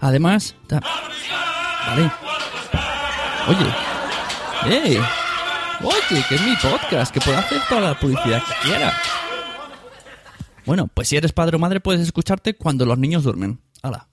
Además, 0.00 0.56
vale. 1.86 2.10
Oye, 3.46 4.96
¡eh! 4.96 5.00
Oye, 5.80 6.24
que 6.28 6.34
es 6.34 6.42
mi 6.42 6.56
podcast, 6.56 7.12
que 7.12 7.20
puedo 7.20 7.38
hacer 7.38 7.60
toda 7.68 7.80
la 7.80 7.98
publicidad 7.98 8.42
que 8.42 8.68
quiera. 8.68 8.92
Bueno, 10.66 10.88
pues 10.88 11.08
si 11.08 11.16
eres 11.16 11.32
padre 11.32 11.56
o 11.56 11.58
madre 11.58 11.80
puedes 11.80 12.00
escucharte 12.00 12.54
cuando 12.54 12.84
los 12.84 12.98
niños 12.98 13.22
duermen. 13.22 13.60
Hala. 13.82 14.08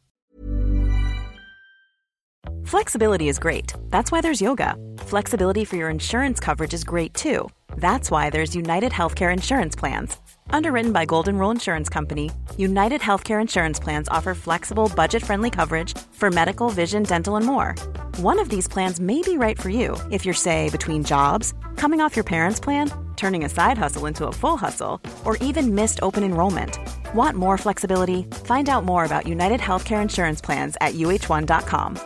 Flexibility 2.64 3.30
is 3.30 3.40
great. 3.40 3.74
That's 3.90 4.12
why 4.12 4.22
there's 4.22 4.42
yoga. 4.42 4.76
Flexibility 5.08 5.66
for 5.66 5.76
your 5.78 5.90
insurance 5.90 6.40
coverage 6.40 6.74
is 6.74 6.84
great 6.84 7.14
too. 7.14 7.50
That's 7.78 8.10
why 8.10 8.30
there's 8.30 8.56
United 8.56 8.92
Healthcare 8.92 9.34
Insurance 9.34 9.76
Plans. 9.76 10.18
Underwritten 10.50 10.92
by 10.92 11.06
Golden 11.06 11.38
Rule 11.38 11.52
Insurance 11.52 11.90
Company, 11.90 12.32
United 12.58 13.02
Healthcare 13.02 13.42
Insurance 13.42 13.80
Plans 13.80 14.08
offer 14.10 14.34
flexible, 14.34 14.92
budget 14.96 15.24
friendly 15.24 15.50
coverage 15.50 15.98
for 16.14 16.32
medical, 16.32 16.70
vision, 16.70 17.04
dental, 17.04 17.36
and 17.36 17.46
more. 17.46 17.76
One 18.18 18.40
of 18.40 18.50
these 18.50 18.68
plans 18.68 19.00
may 19.00 19.22
be 19.22 19.38
right 19.38 19.60
for 19.60 19.70
you 19.70 19.98
if 20.12 20.26
you're, 20.26 20.34
say, 20.34 20.70
between 20.70 21.04
jobs, 21.04 21.54
coming 21.76 22.02
off 22.02 22.16
your 22.16 22.24
parents' 22.24 22.60
plan, 22.60 22.92
turning 23.16 23.44
a 23.44 23.50
side 23.50 23.78
hustle 23.78 24.06
into 24.06 24.28
a 24.28 24.32
full 24.32 24.58
hustle, 24.58 25.02
or 25.24 25.38
even 25.38 25.76
missed 25.76 26.00
open 26.02 26.24
enrollment. 26.24 26.80
Want 27.14 27.38
more 27.38 27.58
flexibility? 27.58 28.24
Find 28.46 28.70
out 28.70 28.86
more 28.86 29.06
about 29.06 29.28
United 29.28 29.60
Healthcare 29.60 30.02
Insurance 30.02 30.42
Plans 30.42 30.78
at 30.82 30.96
uh1.com. 30.96 32.00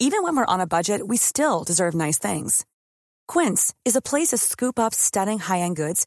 Even 0.00 0.22
when 0.24 0.36
we're 0.36 0.46
on 0.46 0.60
a 0.60 0.66
budget, 0.66 1.06
we 1.06 1.16
still 1.16 1.62
deserve 1.62 1.94
nice 1.94 2.18
things. 2.18 2.64
Quince 3.28 3.72
is 3.84 3.96
a 3.96 4.02
place 4.02 4.28
to 4.28 4.36
scoop 4.36 4.78
up 4.78 4.92
stunning 4.92 5.38
high 5.38 5.60
end 5.60 5.76
goods 5.76 6.06